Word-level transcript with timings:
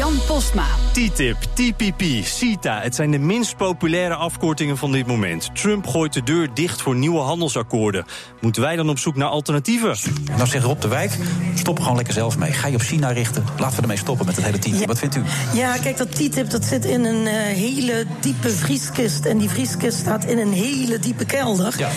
Jan 0.00 0.16
Postma. 0.26 0.89
TTIP, 0.92 1.36
TPP, 1.54 2.02
CETA. 2.24 2.80
Het 2.80 2.94
zijn 2.94 3.10
de 3.10 3.18
minst 3.18 3.56
populaire 3.56 4.14
afkortingen 4.14 4.76
van 4.76 4.92
dit 4.92 5.06
moment. 5.06 5.50
Trump 5.54 5.86
gooit 5.86 6.12
de 6.12 6.22
deur 6.22 6.54
dicht 6.54 6.82
voor 6.82 6.94
nieuwe 6.94 7.20
handelsakkoorden. 7.20 8.04
Moeten 8.40 8.62
wij 8.62 8.76
dan 8.76 8.88
op 8.88 8.98
zoek 8.98 9.16
naar 9.16 9.28
alternatieven? 9.28 9.96
Nou 10.36 10.48
zegt 10.48 10.64
Rob 10.64 10.80
de 10.80 10.88
Wijk, 10.88 11.18
stop 11.54 11.76
er 11.76 11.82
gewoon 11.82 11.96
lekker 11.96 12.14
zelf 12.14 12.38
mee. 12.38 12.52
Ga 12.52 12.68
je 12.68 12.74
op 12.74 12.80
China 12.80 13.10
richten. 13.10 13.44
Laten 13.58 13.76
we 13.76 13.82
ermee 13.82 13.96
stoppen 13.96 14.26
met 14.26 14.36
het 14.36 14.44
hele 14.44 14.58
TTIP. 14.58 14.86
Wat 14.86 14.98
vindt 14.98 15.16
u? 15.16 15.22
Ja, 15.54 15.76
kijk, 15.76 15.96
dat 15.96 16.10
TTIP 16.10 16.50
dat 16.50 16.64
zit 16.64 16.84
in 16.84 17.04
een 17.04 17.24
uh, 17.24 17.32
hele 17.32 18.06
diepe 18.20 18.50
vrieskist. 18.50 19.24
En 19.24 19.38
die 19.38 19.48
vrieskist 19.48 19.98
staat 19.98 20.24
in 20.24 20.38
een 20.38 20.52
hele 20.52 20.98
diepe 20.98 21.24
kelder. 21.24 21.74
Ja. 21.78 21.90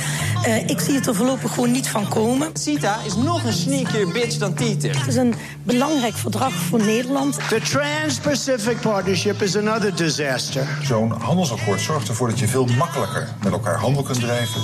Uh, 0.47 0.69
ik 0.69 0.79
zie 0.79 0.95
het 0.95 1.07
er 1.07 1.15
voorlopig 1.15 1.53
gewoon 1.53 1.71
niet 1.71 1.87
van 1.87 2.07
komen. 2.07 2.49
CETA 2.53 2.99
is 3.05 3.15
nog 3.15 3.43
een 3.43 3.53
sneakier 3.53 4.07
bitch 4.07 4.37
dan 4.37 4.53
TTIP. 4.53 4.93
Het 4.93 5.07
is 5.07 5.15
een 5.15 5.33
belangrijk 5.63 6.15
verdrag 6.15 6.53
voor 6.53 6.79
Nederland. 6.79 7.39
The 7.49 7.59
Trans-Pacific 7.59 8.81
Partnership 8.83 9.41
is 9.41 9.55
another 9.55 9.95
disaster. 9.95 10.67
Zo'n 10.81 11.11
handelsakkoord 11.11 11.81
zorgt 11.81 12.07
ervoor 12.07 12.29
dat 12.29 12.39
je 12.39 12.47
veel 12.47 12.65
makkelijker 12.65 13.27
met 13.43 13.51
elkaar 13.51 13.77
handel 13.77 14.03
kunt 14.03 14.19
drijven. 14.19 14.61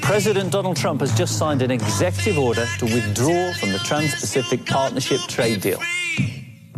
President 0.00 0.52
Donald 0.52 0.76
Trump 0.76 1.00
has 1.00 1.16
just 1.16 1.36
signed 1.36 1.62
an 1.62 1.70
executive 1.70 2.40
order 2.40 2.76
to 2.78 2.86
withdraw 2.86 3.52
from 3.52 3.70
the 3.70 3.80
Trans-Pacific 3.82 4.64
Partnership 4.64 5.18
trade 5.18 5.58
deal. 5.58 5.78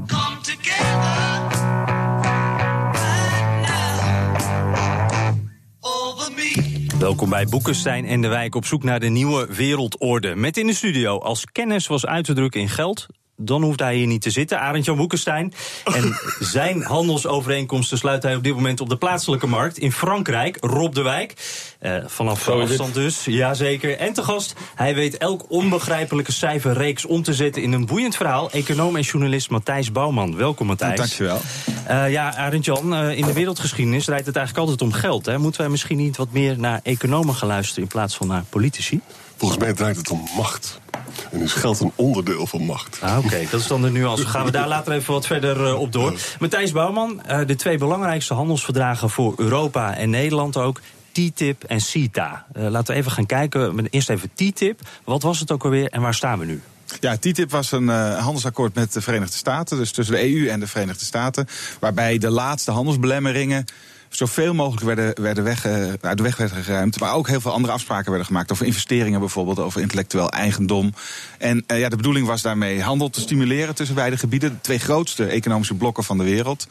Come 0.06 0.40
together. 0.42 1.24
Welkom 6.98 7.30
bij 7.30 7.44
Boekenstein 7.44 8.06
en 8.06 8.20
de 8.20 8.28
Wijk 8.28 8.54
op 8.54 8.64
zoek 8.64 8.82
naar 8.82 9.00
de 9.00 9.08
nieuwe 9.08 9.46
wereldorde. 9.54 10.34
Met 10.34 10.56
in 10.56 10.66
de 10.66 10.74
studio 10.74 11.18
als 11.18 11.44
kennis 11.44 11.86
was 11.86 12.06
uit 12.06 12.24
te 12.24 12.32
drukken 12.32 12.60
in 12.60 12.68
geld, 12.68 13.06
dan 13.36 13.62
hoeft 13.62 13.80
hij 13.80 13.96
hier 13.96 14.06
niet 14.06 14.22
te 14.22 14.30
zitten. 14.30 14.60
Arend 14.60 14.84
Jan 14.84 14.96
Boekenstein. 14.96 15.52
En 15.84 16.16
zijn 16.38 16.82
handelsovereenkomsten 16.82 17.98
sluit 17.98 18.22
hij 18.22 18.36
op 18.36 18.42
dit 18.42 18.54
moment 18.54 18.80
op 18.80 18.88
de 18.88 18.96
plaatselijke 18.96 19.46
markt 19.46 19.78
in 19.78 19.92
Frankrijk. 19.92 20.56
Rob 20.60 20.94
de 20.94 21.02
Wijk. 21.02 21.34
Uh, 21.80 21.96
vanaf 22.06 22.48
afstand 22.48 22.94
dus, 22.94 23.24
jazeker. 23.24 23.98
En 23.98 24.12
te 24.12 24.22
gast, 24.22 24.54
hij 24.74 24.94
weet 24.94 25.16
elk 25.16 25.44
onbegrijpelijke 25.48 26.32
cijferreeks 26.32 27.04
om 27.04 27.22
te 27.22 27.34
zetten 27.34 27.62
in 27.62 27.72
een 27.72 27.86
boeiend 27.86 28.16
verhaal. 28.16 28.50
Econoom 28.50 28.96
en 28.96 29.02
journalist 29.02 29.50
Matthijs 29.50 29.92
Bouwman. 29.92 30.36
Welkom 30.36 30.66
Matthijs. 30.66 30.96
Dankjewel. 30.96 31.40
Uh, 31.90 32.10
ja, 32.10 32.34
Arend 32.36 32.64
Jan, 32.64 33.04
uh, 33.04 33.18
in 33.18 33.24
de 33.24 33.32
wereldgeschiedenis 33.32 34.04
draait 34.04 34.26
het 34.26 34.36
eigenlijk 34.36 34.68
altijd 34.68 34.88
om 34.88 34.98
geld. 34.98 35.26
Hè? 35.26 35.38
Moeten 35.38 35.60
wij 35.60 35.70
misschien 35.70 35.96
niet 35.96 36.16
wat 36.16 36.32
meer 36.32 36.58
naar 36.58 36.80
economen 36.82 37.34
gaan 37.34 37.48
luisteren 37.48 37.82
in 37.82 37.88
plaats 37.88 38.16
van 38.16 38.26
naar 38.26 38.44
politici? 38.48 39.00
Volgens 39.36 39.60
mij 39.60 39.72
draait 39.72 39.96
het 39.96 40.10
om 40.10 40.28
macht. 40.36 40.80
En 41.34 41.40
is 41.40 41.52
geld 41.52 41.80
een 41.80 41.92
onderdeel 41.94 42.46
van 42.46 42.62
macht. 42.62 42.98
Ah, 43.00 43.18
Oké, 43.18 43.26
okay. 43.26 43.48
dat 43.50 43.60
is 43.60 43.66
dan 43.66 43.82
de 43.82 43.90
nuance. 43.90 44.26
Gaan 44.26 44.44
we 44.44 44.50
daar 44.50 44.68
later 44.68 44.92
even 44.92 45.12
wat 45.12 45.26
verder 45.26 45.66
uh, 45.66 45.80
op 45.80 45.92
door. 45.92 46.12
Ja. 46.12 46.18
Matthijs 46.38 46.72
Bouwman, 46.72 47.22
uh, 47.30 47.46
de 47.46 47.56
twee 47.56 47.78
belangrijkste 47.78 48.34
handelsverdragen 48.34 49.10
voor 49.10 49.34
Europa 49.36 49.96
en 49.96 50.10
Nederland 50.10 50.56
ook. 50.56 50.80
TTIP 51.12 51.64
en 51.64 51.80
CETA. 51.80 52.46
Uh, 52.56 52.68
laten 52.68 52.94
we 52.94 53.00
even 53.00 53.12
gaan 53.12 53.26
kijken. 53.26 53.86
Eerst 53.90 54.10
even 54.10 54.30
TTIP. 54.34 54.80
Wat 55.04 55.22
was 55.22 55.40
het 55.40 55.52
ook 55.52 55.64
alweer 55.64 55.88
en 55.88 56.00
waar 56.00 56.14
staan 56.14 56.38
we 56.38 56.44
nu? 56.44 56.62
Ja, 57.00 57.16
TTIP 57.16 57.50
was 57.50 57.72
een 57.72 57.84
uh, 57.84 58.18
handelsakkoord 58.18 58.74
met 58.74 58.92
de 58.92 59.00
Verenigde 59.00 59.36
Staten, 59.36 59.76
dus 59.76 59.92
tussen 59.92 60.14
de 60.14 60.32
EU 60.32 60.48
en 60.48 60.60
de 60.60 60.66
Verenigde 60.66 61.04
Staten, 61.04 61.48
waarbij 61.80 62.18
de 62.18 62.30
laatste 62.30 62.70
handelsbelemmeringen 62.70 63.64
zoveel 64.16 64.54
mogelijk 64.54 64.84
werden, 64.84 65.22
werden 65.22 65.44
weg, 65.44 65.66
uh, 65.66 65.92
uit 66.00 66.16
de 66.16 66.22
weg 66.22 66.36
werden 66.36 66.64
geruimd. 66.64 67.00
Maar 67.00 67.14
ook 67.14 67.28
heel 67.28 67.40
veel 67.40 67.52
andere 67.52 67.72
afspraken 67.72 68.08
werden 68.08 68.26
gemaakt. 68.26 68.52
Over 68.52 68.66
investeringen 68.66 69.20
bijvoorbeeld, 69.20 69.58
over 69.58 69.80
intellectueel 69.80 70.30
eigendom. 70.30 70.92
En 71.38 71.64
uh, 71.66 71.78
ja, 71.78 71.88
de 71.88 71.96
bedoeling 71.96 72.26
was 72.26 72.42
daarmee 72.42 72.82
handel 72.82 73.10
te 73.10 73.20
stimuleren 73.20 73.74
tussen 73.74 73.96
beide 73.96 74.16
gebieden. 74.16 74.50
De 74.50 74.60
twee 74.60 74.78
grootste 74.78 75.26
economische 75.26 75.74
blokken 75.74 76.04
van 76.04 76.18
de 76.18 76.24
wereld. 76.24 76.66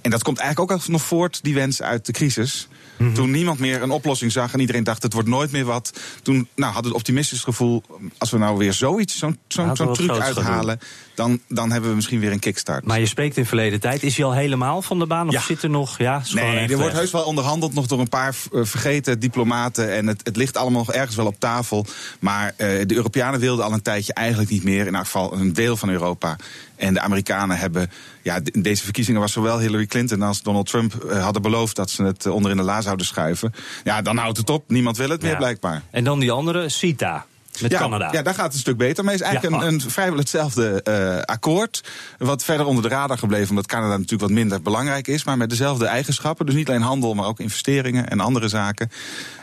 En 0.00 0.10
dat 0.10 0.22
komt 0.22 0.38
eigenlijk 0.38 0.72
ook 0.72 0.88
nog 0.88 1.02
voort, 1.02 1.42
die 1.42 1.54
wens 1.54 1.82
uit 1.82 2.06
de 2.06 2.12
crisis. 2.12 2.68
Mm-hmm. 3.02 3.16
Toen 3.16 3.30
niemand 3.30 3.58
meer 3.58 3.82
een 3.82 3.90
oplossing 3.90 4.32
zag 4.32 4.52
en 4.52 4.60
iedereen 4.60 4.84
dacht 4.84 5.02
het 5.02 5.12
wordt 5.12 5.28
nooit 5.28 5.52
meer 5.52 5.64
wat. 5.64 5.92
Toen 6.22 6.34
nou, 6.34 6.72
hadden 6.72 6.82
we 6.82 6.88
het 6.88 6.96
optimistisch 6.96 7.42
gevoel, 7.42 7.82
als 8.18 8.30
we 8.30 8.38
nou 8.38 8.58
weer 8.58 8.72
zoiets, 8.72 9.18
zo'n 9.18 9.38
zo, 9.48 9.92
truc 9.92 10.10
uithalen, 10.10 10.78
dan, 11.14 11.40
dan 11.48 11.70
hebben 11.70 11.90
we 11.90 11.96
misschien 11.96 12.20
weer 12.20 12.32
een 12.32 12.38
kickstart. 12.38 12.84
Maar 12.84 13.00
je 13.00 13.06
spreekt 13.06 13.36
in 13.36 13.46
verleden 13.46 13.80
tijd. 13.80 14.02
Is 14.02 14.16
hij 14.16 14.26
al 14.26 14.34
helemaal 14.34 14.82
van 14.82 14.98
de 14.98 15.06
baan 15.06 15.26
of 15.26 15.32
ja. 15.32 15.40
zit 15.40 15.62
er 15.62 15.70
nog? 15.70 15.98
Ja, 15.98 16.22
nee, 16.34 16.68
er 16.68 16.78
wordt 16.78 16.94
heus 16.94 17.10
wel 17.10 17.24
onderhandeld 17.24 17.74
nog 17.74 17.86
door 17.86 18.00
een 18.00 18.08
paar 18.08 18.34
vergeten 18.52 19.20
diplomaten. 19.20 19.92
En 19.92 20.06
het, 20.06 20.20
het 20.24 20.36
ligt 20.36 20.56
allemaal 20.56 20.84
nog 20.84 20.92
ergens 20.92 21.16
wel 21.16 21.26
op 21.26 21.38
tafel. 21.38 21.86
Maar 22.20 22.46
uh, 22.46 22.56
de 22.86 22.94
Europeanen 22.94 23.40
wilden 23.40 23.64
al 23.64 23.72
een 23.72 23.82
tijdje 23.82 24.14
eigenlijk 24.14 24.50
niet 24.50 24.64
meer. 24.64 24.86
In 24.86 24.94
elk 24.94 25.04
geval 25.04 25.32
een 25.32 25.52
deel 25.52 25.76
van 25.76 25.88
Europa. 25.88 26.36
En 26.82 26.94
de 26.94 27.00
Amerikanen 27.00 27.58
hebben. 27.58 27.90
Ja, 28.22 28.40
in 28.44 28.62
deze 28.62 28.84
verkiezingen 28.84 29.20
was 29.20 29.32
zowel 29.32 29.58
Hillary 29.58 29.86
Clinton 29.86 30.22
als 30.22 30.42
Donald 30.42 30.66
Trump 30.66 31.04
uh, 31.04 31.22
hadden 31.22 31.42
beloofd 31.42 31.76
dat 31.76 31.90
ze 31.90 32.02
het 32.02 32.26
onder 32.26 32.50
in 32.50 32.56
de 32.56 32.62
la 32.62 32.80
zouden 32.80 33.06
schuiven. 33.06 33.52
Ja, 33.84 34.02
dan 34.02 34.16
houdt 34.16 34.38
het 34.38 34.50
op. 34.50 34.70
Niemand 34.70 34.96
wil 34.96 35.08
het 35.08 35.22
meer, 35.22 35.36
blijkbaar. 35.36 35.82
En 35.90 36.04
dan 36.04 36.20
die 36.20 36.30
andere, 36.30 36.68
CETA. 36.68 37.26
Met 37.60 37.70
ja, 37.70 37.78
Canada. 37.78 38.08
Ja, 38.12 38.22
daar 38.22 38.34
gaat 38.34 38.44
het 38.44 38.54
een 38.54 38.58
stuk 38.58 38.76
beter 38.76 39.04
mee. 39.04 39.12
Het 39.12 39.22
is 39.22 39.28
eigenlijk 39.28 39.62
ja. 39.62 39.68
een, 39.68 39.74
een, 39.74 39.90
vrijwel 39.90 40.18
hetzelfde 40.18 40.84
uh, 40.88 41.22
akkoord. 41.22 41.84
Wat 42.18 42.44
verder 42.44 42.66
onder 42.66 42.82
de 42.82 42.88
radar 42.88 43.18
gebleven, 43.18 43.50
omdat 43.50 43.66
Canada 43.66 43.90
natuurlijk 43.90 44.20
wat 44.20 44.30
minder 44.30 44.62
belangrijk 44.62 45.08
is. 45.08 45.24
Maar 45.24 45.36
met 45.36 45.50
dezelfde 45.50 45.86
eigenschappen. 45.86 46.46
Dus 46.46 46.54
niet 46.54 46.68
alleen 46.68 46.82
handel, 46.82 47.14
maar 47.14 47.26
ook 47.26 47.40
investeringen 47.40 48.08
en 48.08 48.20
andere 48.20 48.48
zaken. 48.48 48.90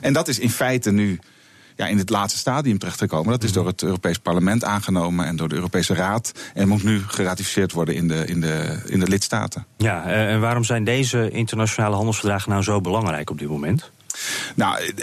En 0.02 0.14
dat 0.14 0.28
is 0.28 0.40
in 0.40 0.50
feite 0.50 0.92
nu 0.92 1.20
ja, 1.80 1.88
in 1.88 1.98
het 1.98 2.10
laatste 2.10 2.40
stadium 2.40 2.78
terechtgekomen. 2.78 3.32
Dat 3.32 3.44
is 3.44 3.52
door 3.52 3.68
het 3.68 3.84
Europees 3.84 4.18
Parlement 4.18 4.64
aangenomen 4.64 5.26
en 5.26 5.36
door 5.36 5.50
de 5.50 5.56
Europese 5.56 5.94
Raad. 5.94 6.32
En 6.54 6.68
moet 6.68 6.84
nu 6.84 7.02
geratificeerd 7.08 7.72
worden 7.72 7.96
in 7.96 8.08
de, 8.08 8.26
in 8.26 8.42
de, 8.42 8.82
in 8.86 9.00
de 9.00 9.08
lidstaten. 9.08 9.66
Ja, 9.78 10.04
en 10.04 10.40
waarom 10.40 10.64
zijn 10.64 10.84
deze 10.84 11.30
internationale 11.30 11.96
handelsverdragen 11.96 12.50
nou 12.50 12.64
zo 12.64 12.82
belangrijk 12.82 13.30
op 13.30 13.40
dit 13.40 13.48
moment? 13.48 13.92
Nou, 14.56 14.94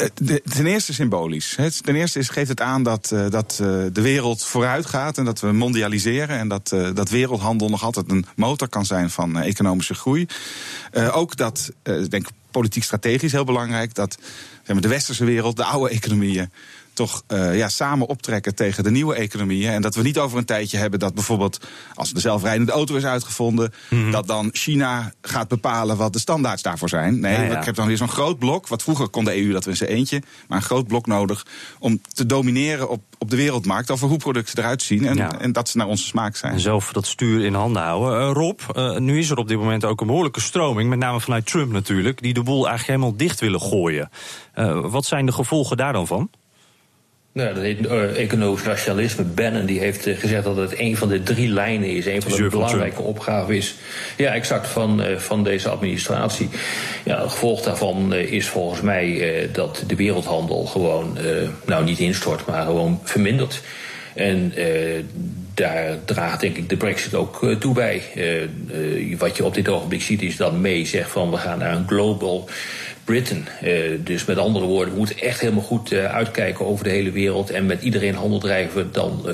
ten 0.44 0.66
eerste 0.66 0.94
symbolisch. 0.94 1.59
Ten 1.81 1.94
eerste 1.94 2.25
geeft 2.25 2.48
het 2.48 2.60
aan 2.60 2.82
dat, 2.82 3.10
uh, 3.15 3.31
dat 3.31 3.54
de 3.92 4.03
wereld 4.03 4.44
vooruit 4.44 4.86
gaat 4.86 5.19
en 5.19 5.25
dat 5.25 5.41
we 5.41 5.53
mondialiseren. 5.53 6.38
En 6.38 6.48
dat, 6.48 6.69
dat 6.94 7.09
wereldhandel 7.09 7.69
nog 7.69 7.82
altijd 7.82 8.10
een 8.10 8.26
motor 8.34 8.69
kan 8.69 8.84
zijn 8.84 9.10
van 9.10 9.38
economische 9.38 9.94
groei. 9.94 10.26
ook 11.12 11.36
dat, 11.36 11.72
ik 11.82 12.10
denk 12.10 12.26
politiek 12.58 12.84
strategisch 12.84 13.32
heel 13.32 13.44
belangrijk, 13.44 13.94
dat 13.94 14.18
de 14.64 14.88
westerse 14.88 15.24
wereld, 15.24 15.56
de 15.56 15.64
oude 15.64 15.90
economieën 15.90 16.50
toch 16.96 17.22
uh, 17.28 17.56
ja, 17.56 17.68
samen 17.68 18.06
optrekken 18.06 18.54
tegen 18.54 18.84
de 18.84 18.90
nieuwe 18.90 19.14
economieën. 19.14 19.72
En 19.72 19.82
dat 19.82 19.94
we 19.94 20.02
niet 20.02 20.18
over 20.18 20.38
een 20.38 20.44
tijdje 20.44 20.78
hebben 20.78 20.98
dat 20.98 21.14
bijvoorbeeld 21.14 21.66
als 21.94 22.12
de 22.12 22.20
zelfrijdende 22.20 22.72
auto 22.72 22.94
is 22.94 23.04
uitgevonden, 23.04 23.72
mm-hmm. 23.88 24.10
dat 24.10 24.26
dan 24.26 24.48
China 24.52 25.12
gaat 25.20 25.48
bepalen 25.48 25.96
wat 25.96 26.12
de 26.12 26.18
standaards 26.18 26.62
daarvoor 26.62 26.88
zijn. 26.88 27.20
Nee, 27.20 27.36
ja, 27.36 27.42
ja. 27.42 27.58
ik 27.58 27.64
heb 27.64 27.74
dan 27.74 27.86
weer 27.86 27.96
zo'n 27.96 28.08
groot 28.08 28.38
blok. 28.38 28.68
Wat 28.68 28.82
vroeger 28.82 29.08
kon 29.08 29.24
de 29.24 29.42
EU 29.42 29.52
dat 29.52 29.64
we 29.64 29.70
in 29.70 29.76
zijn 29.76 29.90
eentje, 29.90 30.22
maar 30.48 30.58
een 30.58 30.64
groot 30.64 30.86
blok 30.86 31.06
nodig 31.06 31.46
om 31.78 32.00
te 32.12 32.26
domineren 32.26 32.88
op, 32.88 33.02
op 33.18 33.30
de 33.30 33.36
wereldmarkt 33.36 33.90
over 33.90 34.08
hoe 34.08 34.18
producten 34.18 34.58
eruit 34.58 34.82
zien 34.82 35.06
en, 35.06 35.16
ja. 35.16 35.38
en 35.40 35.52
dat 35.52 35.68
ze 35.68 35.76
naar 35.76 35.86
onze 35.86 36.04
smaak 36.04 36.36
zijn. 36.36 36.52
En 36.52 36.60
zelf 36.60 36.92
dat 36.92 37.06
stuur 37.06 37.44
in 37.44 37.54
handen 37.54 37.82
houden. 37.82 38.21
Uh, 38.21 38.32
Rob, 38.32 38.60
uh, 38.76 38.97
nu 38.97 39.18
is 39.18 39.30
er 39.30 39.36
op 39.36 39.48
dit 39.48 39.59
moment 39.59 39.84
ook 39.84 40.00
een 40.00 40.06
behoorlijke 40.06 40.41
stroming, 40.41 40.88
met 40.88 40.98
name 40.98 41.21
vanuit 41.21 41.47
Trump 41.47 41.72
natuurlijk, 41.72 42.22
die 42.22 42.34
de 42.34 42.42
boel 42.42 42.68
eigenlijk 42.68 42.98
helemaal 42.98 43.16
dicht 43.16 43.41
willen 43.41 43.60
gooien. 43.60 44.10
wat 44.82 45.04
zijn 45.04 45.26
de 45.26 45.32
gevolgen 45.32 45.76
daar 45.76 45.92
dan 45.92 46.06
van? 46.06 46.30
Nou, 47.36 47.54
dat 47.54 47.62
heet 47.62 47.80
uh, 47.80 48.18
economisch 48.18 48.62
nationalisme. 48.62 49.24
Bannon 49.24 49.66
die 49.66 49.78
heeft 49.78 50.06
uh, 50.06 50.18
gezegd 50.18 50.44
dat 50.44 50.56
het 50.56 50.78
een 50.78 50.97
van 50.97 51.09
de 51.09 51.22
drie 51.22 51.48
lijnen 51.48 51.88
is. 51.88 52.06
Een 52.06 52.22
van 52.22 52.33
de 52.33 52.48
belangrijke 52.48 53.03
opgaven 53.03 53.56
is. 53.56 53.74
Ja, 54.16 54.33
exact 54.33 54.66
van, 54.66 55.00
uh, 55.00 55.16
van 55.16 55.44
deze 55.44 55.68
administratie. 55.68 56.48
Ja, 57.04 57.21
het 57.21 57.30
gevolg 57.30 57.62
daarvan 57.62 58.15
is 58.15 58.48
volgens 58.48 58.80
mij 58.80 59.48
dat 59.53 59.84
de 59.86 59.97
wereldhandel 59.97 60.65
gewoon, 60.65 61.18
nou 61.66 61.84
niet 61.84 61.98
instort, 61.98 62.47
maar 62.47 62.65
gewoon 62.65 63.00
vermindert. 63.04 63.60
En 64.15 64.53
daar 65.54 65.98
draagt 66.04 66.41
denk 66.41 66.56
ik 66.56 66.68
de 66.68 66.77
brexit 66.77 67.15
ook 67.15 67.56
toe 67.59 67.74
bij. 67.74 68.03
wat 69.18 69.36
je 69.36 69.44
op 69.44 69.54
dit 69.54 69.68
ogenblik 69.68 70.03
ziet 70.03 70.22
is 70.22 70.36
dat 70.36 70.60
May 70.60 70.84
zegt 70.84 71.10
van 71.10 71.30
we 71.30 71.36
gaan 71.36 71.59
naar 71.59 71.77
een 71.77 71.88
global 71.88 72.48
Britain. 73.06 73.47
dus 74.04 74.24
met 74.24 74.38
andere 74.38 74.64
woorden, 74.64 74.92
we 74.92 74.98
moeten 74.98 75.18
echt 75.18 75.41
helemaal 75.41 75.62
goed 75.62 75.92
uitkijken 75.92 76.66
over 76.66 76.84
de 76.84 76.91
hele 76.91 77.10
wereld 77.10 77.50
en 77.50 77.66
met 77.66 77.82
iedereen 77.82 78.14
handel 78.14 78.38
drijven 78.38 78.88
dan 78.92 79.26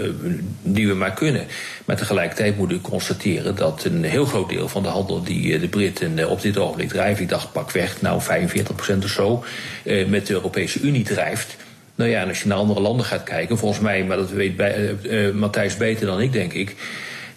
die 0.63 0.89
we 0.89 0.95
maar 0.95 1.15
kunnen. 1.15 1.47
Maar 1.85 1.97
tegelijkertijd 1.97 2.57
moet 2.57 2.73
u 2.73 2.81
constateren 2.81 3.57
dat 3.57 3.85
een 3.85 4.05
heel 4.05 4.25
groot 4.25 4.49
deel 4.49 4.69
van 4.69 4.83
de 4.83 4.89
handel 4.89 5.23
die 5.23 5.59
de 5.59 5.69
Britten 5.69 6.29
op 6.29 6.41
dit 6.41 6.59
ogenblik 6.59 6.89
drijven, 6.89 7.23
ik 7.23 7.29
dacht 7.29 7.53
pakweg 7.53 8.01
nou 8.01 8.23
45% 8.23 9.05
of 9.05 9.11
zo, 9.11 9.45
met 10.07 10.27
de 10.27 10.33
Europese 10.33 10.81
Unie 10.81 11.05
drijft. 11.05 11.57
Nou 11.95 12.11
ja, 12.11 12.23
en 12.23 12.29
als 12.29 12.43
je 12.43 12.49
naar 12.49 12.59
andere 12.59 12.81
landen 12.81 13.07
gaat 13.07 13.23
kijken, 13.23 13.59
volgens 13.59 13.81
mij, 13.81 14.05
maar 14.05 14.17
dat 14.17 14.31
weet 14.31 14.57
bij, 14.57 14.95
Matthijs 15.35 15.77
beter 15.77 16.07
dan 16.07 16.21
ik, 16.21 16.33
denk 16.33 16.53
ik 16.53 16.77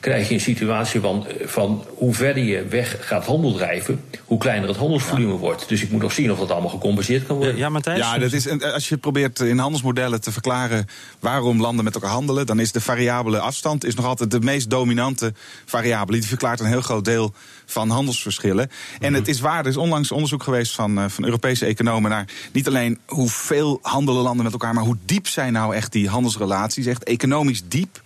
krijg 0.06 0.28
je 0.28 0.34
een 0.34 0.42
situatie 0.42 1.00
van, 1.00 1.28
van 1.46 1.86
hoe 1.96 2.14
verder 2.14 2.44
je 2.44 2.66
weg 2.68 2.98
gaat 3.00 3.26
handel 3.26 3.54
drijven, 3.54 4.04
hoe 4.26 4.38
kleiner 4.38 4.68
het 4.68 4.78
handelsvolume 4.78 5.34
wordt. 5.34 5.70
Dus 5.70 5.82
ik 5.82 5.92
moet 5.92 6.02
nog 6.02 6.12
zien 6.12 6.32
of 6.32 6.40
dat 6.40 6.52
allemaal 6.52 6.70
gecompenseerd 6.70 7.26
kan 7.26 7.36
worden. 7.36 7.58
Ja, 7.58 7.70
Matthijs? 7.70 8.00
Ja, 8.00 8.18
dat 8.18 8.34
is, 8.34 8.62
als 8.62 8.90
je 8.90 8.98
probeert 8.98 9.40
in 9.40 9.58
handelsmodellen 9.58 10.22
te 10.22 10.32
verklaren 10.32 10.88
waarom 11.20 11.62
landen 11.62 11.84
met 11.84 11.94
elkaar 11.94 12.10
handelen, 12.10 12.46
dan 12.46 12.60
is 12.60 12.72
de 12.72 12.82
variabele 12.82 13.40
afstand 13.40 13.86
is 13.86 13.96
nog 13.96 14.06
altijd 14.06 14.32
de 14.32 14.40
meest 14.40 14.70
dominante 14.70 15.34
variabele. 15.66 16.18
Die 16.18 16.28
verklaart 16.28 16.60
een 16.60 16.66
heel 16.66 16.82
groot 16.82 17.06
deel 17.06 17.34
van 17.66 17.90
handelsverschillen. 17.90 18.70
En 19.00 19.12
mhm. 19.12 19.20
het 19.20 19.28
is 19.28 19.40
waar, 19.40 19.60
er 19.60 19.68
is 19.70 19.78
onlangs 19.78 20.12
onderzoek 20.12 20.44
geweest 20.44 20.76
van, 20.76 21.00
uh, 21.00 21.06
van 21.08 21.26
Europese 21.26 21.66
economen 21.66 22.10
naar 22.10 22.26
niet 22.52 22.68
alleen 22.68 23.00
hoeveel 23.06 23.80
handelen 23.82 24.22
landen 24.22 24.44
met 24.44 24.54
elkaar, 24.54 24.74
maar 24.74 24.84
hoe 24.84 24.98
diep 25.06 25.28
zijn 25.28 25.54
nou 25.54 25.76
echt 25.76 25.92
die 25.92 26.10
handelsrelaties, 26.10 26.86
echt 26.86 27.04
economisch 27.04 27.62
diep 27.68 28.02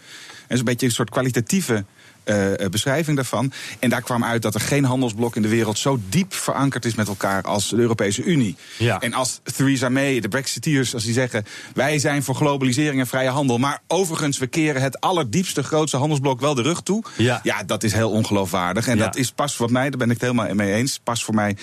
is 0.50 0.60
een 0.60 0.66
beetje 0.66 0.86
een 0.86 0.92
soort 0.92 1.10
kwalitatieve 1.10 1.86
uh, 2.26 2.70
beschrijving 2.70 3.16
daarvan. 3.16 3.52
En 3.80 3.90
daar 3.90 4.02
kwam 4.02 4.24
uit 4.24 4.42
dat 4.42 4.56
er 4.56 4.62
geen 4.62 4.84
handelsblok 4.84 5.36
in 5.36 5.42
de 5.42 5.48
wereld 5.48 5.78
zo 5.78 6.00
diep 6.10 6.34
verankerd 6.34 6.86
is 6.86 6.96
met 6.96 7.08
elkaar 7.08 7.44
als 7.44 7.70
de 7.70 7.76
Europese 7.76 8.24
Unie. 8.24 8.56
Ja. 8.78 9.00
En 9.00 9.14
als 9.14 9.40
Theresa 9.44 9.90
May, 9.90 10.20
de 10.20 10.28
Brexiteers, 10.28 10.94
als 10.94 11.04
die 11.04 11.14
zeggen: 11.14 11.46
wij 11.74 12.00
zijn 12.00 12.24
voor 12.24 12.36
globalisering 12.36 13.00
en 13.00 13.08
vrije 13.08 13.30
handel, 13.30 13.58
maar 13.58 13.82
overigens 13.88 14.38
we 14.38 14.48
keren 14.48 14.82
het 14.82 15.02
allerdiepste, 15.02 15.64
grootste 15.64 15.98
handelsblok 15.98 16.40
wel 16.40 16.56
de 16.56 16.62
rug 16.62 16.82
toe. 16.82 17.04
Ja, 17.18 17.40
ja 17.44 17.64
dat 17.64 17.84
is 17.84 17.94
heel 17.94 18.12
ongeloofwaardig. 18.12 18.88
En 18.88 18.98
dat 18.98 19.16
is 19.16 19.32
pas 19.32 19.56
voor 19.56 19.72
mij, 19.72 19.90
daar 19.90 20.00
ben 20.00 20.10
ik 20.10 20.22
het 20.22 20.22
helemaal 20.22 20.56
mee 20.56 20.74
eens, 20.74 21.00
pas 21.04 21.24
voor 21.24 21.36
mij 21.36 21.58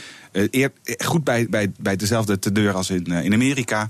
eer, 0.50 0.72
goed 0.98 1.24
bij, 1.24 1.46
bij, 1.50 1.72
bij 1.78 1.96
dezelfde 1.96 2.38
te 2.38 2.52
deur 2.52 2.74
als 2.74 2.90
in, 2.90 3.06
uh, 3.08 3.24
in 3.24 3.32
Amerika. 3.32 3.88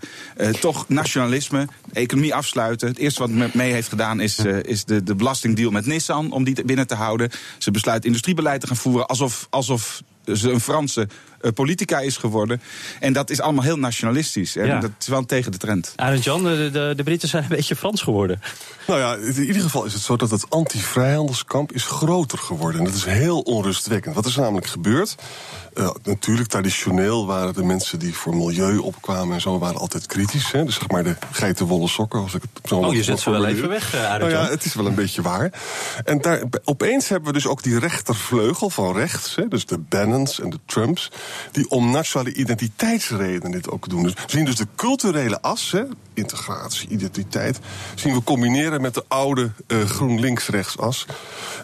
Toch 0.61 0.89
nationalisme, 0.89 1.69
economie 1.93 2.35
afsluiten. 2.35 2.89
Het 2.89 2.99
eerste 2.99 3.21
wat 3.21 3.31
men 3.31 3.51
mee 3.55 3.73
heeft 3.73 3.89
gedaan 3.89 4.21
is, 4.21 4.39
is 4.63 4.85
de, 4.85 5.03
de 5.03 5.15
belastingdeal 5.15 5.71
met 5.71 5.87
Nissan 5.87 6.31
om 6.31 6.45
die 6.45 6.65
binnen 6.65 6.87
te 6.87 6.95
houden. 6.95 7.31
Ze 7.59 7.71
besluit 7.71 8.05
industriebeleid 8.05 8.61
te 8.61 8.67
gaan 8.67 8.77
voeren 8.77 9.07
alsof, 9.07 9.47
alsof 9.51 10.03
ze 10.35 10.51
een 10.51 10.61
Franse 10.61 11.09
politica 11.53 12.01
is 12.01 12.17
geworden. 12.17 12.61
En 13.01 13.13
dat 13.13 13.31
is 13.31 13.41
allemaal 13.41 13.65
heel 13.65 13.77
nationalistisch. 13.77 14.57
En 14.57 14.81
dat 14.81 14.91
is 14.99 15.07
wel 15.07 15.25
tegen 15.25 15.53
de 15.53 15.59
trend. 15.59 15.93
Arend 15.97 16.25
Jan, 16.25 16.43
de, 16.43 16.71
de, 16.73 16.93
de, 16.97 17.03
Britten 17.03 17.29
zijn 17.29 17.43
een 17.43 17.49
beetje 17.49 17.77
Frans 17.77 18.03
geworden. 18.03 18.41
Nou 18.87 19.01
ja, 19.01 19.15
in 19.15 19.45
ieder 19.45 19.63
geval 19.63 19.85
is 19.85 19.93
het 19.93 20.03
zo 20.03 20.17
dat 20.17 20.31
het 20.31 20.51
anti-vrijhandelskamp 20.51 21.73
is 21.73 21.85
groter 21.85 22.39
geworden. 22.39 22.81
En 22.81 22.87
dat 22.87 22.95
is 22.95 23.05
heel 23.05 23.41
onrustwekkend. 23.41 24.15
Wat 24.15 24.27
is 24.27 24.37
namelijk 24.37 24.67
gebeurd? 24.67 25.15
Uh, 25.75 25.91
natuurlijk, 26.03 26.49
traditioneel 26.49 27.27
waren 27.27 27.55
de 27.55 27.63
mensen 27.63 27.99
die 27.99 28.15
voor 28.15 28.37
milieu 28.37 28.79
opkwamen 28.79 29.35
en 29.35 29.41
zo 29.41 29.59
waren 29.59 29.81
altijd 29.81 30.07
kritisch. 30.07 30.53
Hè? 30.53 30.65
Dus 30.65 30.75
zeg 30.75 30.89
maar 30.89 31.05
de 31.05 31.17
geitenwolle 31.33 31.89
sokken, 31.89 32.21
als 32.21 32.35
ik 32.35 32.43
het 32.43 32.69
zo 32.69 32.77
Oh, 32.77 32.95
je 32.95 33.03
zet 33.03 33.21
ze 33.21 33.31
wel 33.31 33.47
even 33.47 33.69
weg, 33.69 33.95
uh, 33.95 34.01
Nou 34.01 34.31
ja, 34.31 34.49
het 34.49 34.65
is 34.65 34.75
wel 34.75 34.87
een 34.87 34.95
beetje 34.95 35.23
waar. 35.23 35.53
En 36.05 36.21
daar, 36.21 36.43
opeens 36.65 37.09
hebben 37.09 37.29
we 37.29 37.35
dus 37.35 37.47
ook 37.47 37.63
die 37.63 37.79
rechtervleugel 37.79 38.71
van 38.71 38.97
rechts, 38.97 39.35
hè? 39.35 39.49
dus 39.49 39.67
de 39.67 39.79
Bannons 39.79 40.41
en 40.41 40.51
de 40.51 40.59
Trumps, 40.67 41.11
die 41.53 41.71
om 41.71 41.91
nationale 41.91 42.35
identiteitsredenen 42.35 43.51
dit 43.51 43.71
ook 43.71 43.89
doen. 43.89 44.03
Dus 44.03 44.13
we 44.13 44.21
zien 44.27 44.45
dus 44.45 44.57
de 44.57 44.67
culturele 44.77 45.43
as, 45.43 45.71
hè? 45.71 45.83
integratie, 46.15 46.89
identiteit, 46.89 47.59
zien 47.95 48.15
we 48.15 48.23
combineren 48.23 48.81
met 48.81 48.95
de 48.95 49.05
oude 49.09 49.51
uh, 49.69 49.85
GroenLinks-rechtsas. 49.85 51.07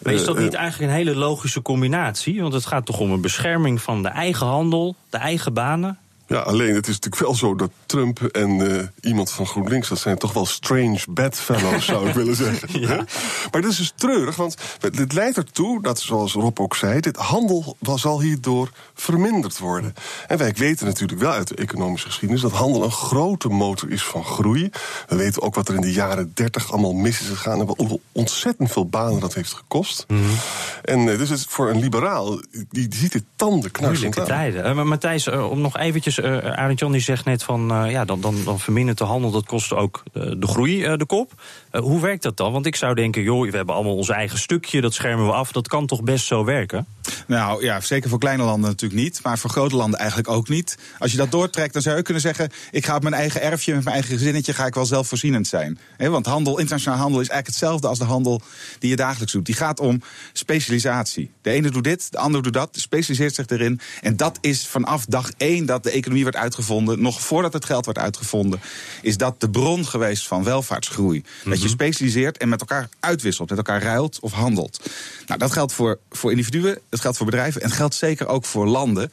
Maar 0.02 0.12
is 0.12 0.24
dat 0.24 0.38
niet 0.38 0.54
eigenlijk 0.54 0.90
een 0.90 0.98
hele 0.98 1.16
logische 1.16 1.62
combinatie? 1.62 2.40
Want 2.40 2.52
het 2.52 2.66
gaat 2.66 2.86
toch 2.86 2.98
om 2.98 3.10
een 3.10 3.20
bescherming 3.20 3.82
van 3.82 4.02
de 4.02 4.08
eigen 4.08 4.46
handel, 4.46 4.94
de 5.10 5.18
eigen 5.18 5.52
banen. 5.52 5.98
Ja, 6.32 6.38
alleen 6.38 6.74
het 6.74 6.88
is 6.88 6.94
natuurlijk 6.94 7.22
wel 7.22 7.34
zo 7.34 7.54
dat 7.54 7.70
Trump 7.86 8.22
en 8.22 8.50
uh, 8.50 8.82
iemand 9.00 9.30
van 9.30 9.46
GroenLinks, 9.46 9.88
dat 9.88 9.98
zijn 9.98 10.18
toch 10.18 10.32
wel 10.32 10.46
strange 10.46 11.00
bedfellows, 11.10 11.84
zou 11.84 12.08
ik 12.08 12.14
willen 12.20 12.36
zeggen. 12.36 12.80
ja. 12.80 13.04
Maar 13.50 13.62
dat 13.62 13.70
is 13.70 13.76
dus 13.76 13.92
treurig, 13.96 14.36
want 14.36 14.56
dit 14.90 15.12
leidt 15.12 15.36
ertoe 15.36 15.82
dat, 15.82 16.00
zoals 16.00 16.32
Rob 16.32 16.60
ook 16.60 16.76
zei, 16.76 17.00
dit 17.00 17.16
handel 17.16 17.76
zal 17.94 18.20
hierdoor 18.20 18.70
verminderd 18.94 19.58
worden. 19.58 19.94
En 20.26 20.38
wij 20.38 20.52
weten 20.52 20.86
natuurlijk 20.86 21.20
wel 21.20 21.32
uit 21.32 21.48
de 21.48 21.54
economische 21.54 22.06
geschiedenis 22.06 22.42
dat 22.42 22.52
handel 22.52 22.84
een 22.84 22.90
grote 22.90 23.48
motor 23.48 23.90
is 23.90 24.02
van 24.02 24.24
groei. 24.24 24.70
We 25.08 25.16
weten 25.16 25.42
ook 25.42 25.54
wat 25.54 25.68
er 25.68 25.74
in 25.74 25.80
de 25.80 25.92
jaren 25.92 26.30
30 26.34 26.72
allemaal 26.72 26.92
mis 26.92 27.20
is 27.20 27.28
gegaan 27.28 27.60
en 27.60 27.66
wat 27.66 27.98
ontzettend 28.12 28.72
veel 28.72 28.86
banen 28.86 29.20
dat 29.20 29.34
heeft 29.34 29.52
gekost. 29.52 30.04
Mm 30.08 30.16
-hmm. 30.16 30.36
En 30.82 30.98
uh, 30.98 31.18
dus 31.18 31.28
het, 31.28 31.46
voor 31.48 31.70
een 31.70 31.80
liberaal, 31.80 32.40
die, 32.70 32.86
ziet 32.90 33.12
dit 33.12 33.24
tanden 33.36 33.70
knarsend 33.70 34.18
aan. 34.18 34.26
tijden. 34.26 34.66
Uh, 34.66 34.74
maar 34.74 34.86
Matthijs, 34.86 35.28
om 35.28 35.60
nog 35.60 35.78
eventjes 35.78 36.20
uh, 36.22 36.52
Arend 36.52 36.78
die 36.78 37.00
zegt 37.00 37.24
net 37.24 37.42
van 37.42 37.84
uh, 37.84 37.90
ja, 37.90 38.04
dan, 38.04 38.20
dan, 38.20 38.44
dan 38.44 38.60
vermindert 38.60 38.98
de 38.98 39.04
handel, 39.04 39.30
dat 39.30 39.46
kost 39.46 39.72
ook 39.72 40.02
uh, 40.12 40.22
de 40.36 40.46
groei 40.46 40.96
de 40.96 41.06
kop. 41.06 41.32
hoe 41.72 42.00
werkt 42.00 42.22
dat 42.22 42.36
dan? 42.36 42.52
Want 42.52 42.66
ik 42.66 42.76
zou 42.76 42.94
denken, 42.94 43.22
joh, 43.22 43.50
we 43.50 43.56
hebben 43.56 43.74
allemaal 43.74 43.96
ons 43.96 44.08
eigen 44.08 44.38
stukje, 44.38 44.80
dat 44.80 44.94
schermen 44.94 45.26
we 45.26 45.32
af. 45.32 45.52
Dat 45.52 45.68
kan 45.68 45.86
toch 45.86 46.02
best 46.02 46.26
zo 46.26 46.44
werken? 46.44 46.86
Nou 47.26 47.64
ja, 47.64 47.80
zeker 47.80 48.08
voor 48.10 48.18
kleine 48.18 48.42
landen 48.42 48.70
natuurlijk 48.70 49.02
niet, 49.02 49.20
maar 49.22 49.38
voor 49.38 49.50
grote 49.50 49.76
landen 49.76 49.98
eigenlijk 49.98 50.28
ook 50.28 50.48
niet. 50.48 50.78
Als 50.98 51.10
je 51.10 51.16
dat 51.16 51.30
doortrekt, 51.30 51.72
dan 51.72 51.82
zou 51.82 51.96
je 51.96 52.02
kunnen 52.02 52.22
zeggen: 52.22 52.50
ik 52.70 52.86
ga 52.86 52.96
op 52.96 53.02
mijn 53.02 53.14
eigen 53.14 53.42
erfje, 53.42 53.74
met 53.74 53.84
mijn 53.84 53.96
eigen 53.96 54.18
gezinnetje, 54.18 54.52
ga 54.52 54.66
ik 54.66 54.74
wel 54.74 54.86
zelfvoorzienend 54.86 55.46
zijn. 55.46 55.78
Want 55.98 56.26
handel, 56.26 56.58
internationaal 56.58 56.98
handel 56.98 57.20
is 57.20 57.28
eigenlijk 57.28 57.60
hetzelfde 57.60 57.88
als 57.88 57.98
de 57.98 58.04
handel 58.04 58.40
die 58.78 58.90
je 58.90 58.96
dagelijks 58.96 59.32
doet. 59.32 59.46
Die 59.46 59.54
gaat 59.54 59.80
om 59.80 60.02
specialisatie. 60.32 61.30
De 61.42 61.50
ene 61.50 61.70
doet 61.70 61.84
dit, 61.84 62.12
de 62.12 62.18
andere 62.18 62.42
doet 62.42 62.52
dat, 62.52 62.68
specialiseert 62.72 63.34
zich 63.34 63.46
erin. 63.46 63.80
En 64.00 64.16
dat 64.16 64.38
is 64.40 64.66
vanaf 64.66 65.04
dag 65.04 65.30
één 65.36 65.66
dat 65.66 65.82
de 65.82 65.90
economie 66.02 66.24
werd 66.24 66.36
uitgevonden, 66.36 67.02
nog 67.02 67.20
voordat 67.20 67.52
het 67.52 67.64
geld 67.64 67.84
werd 67.84 67.98
uitgevonden, 67.98 68.60
is 69.02 69.16
dat 69.16 69.40
de 69.40 69.50
bron 69.50 69.86
geweest 69.86 70.26
van 70.26 70.44
welvaartsgroei. 70.44 71.18
Mm 71.18 71.24
-hmm. 71.24 71.50
Dat 71.50 71.58
je 71.58 71.64
mhm. 71.64 71.74
specialiseert 71.74 72.38
en 72.38 72.48
met 72.48 72.60
elkaar 72.60 72.88
uitwisselt, 73.00 73.48
met 73.48 73.58
elkaar 73.58 73.82
ruilt 73.82 74.20
of 74.20 74.32
handelt. 74.32 74.90
Nou, 75.26 75.38
dat 75.38 75.52
geldt 75.52 75.72
voor, 75.72 75.98
voor 76.10 76.30
individuen, 76.30 76.78
het 76.90 77.00
geldt 77.00 77.16
voor 77.16 77.26
bedrijven 77.26 77.60
en 77.60 77.66
het 77.66 77.76
geldt 77.76 77.94
zeker 77.94 78.26
ook 78.26 78.44
voor 78.44 78.66
landen. 78.66 79.12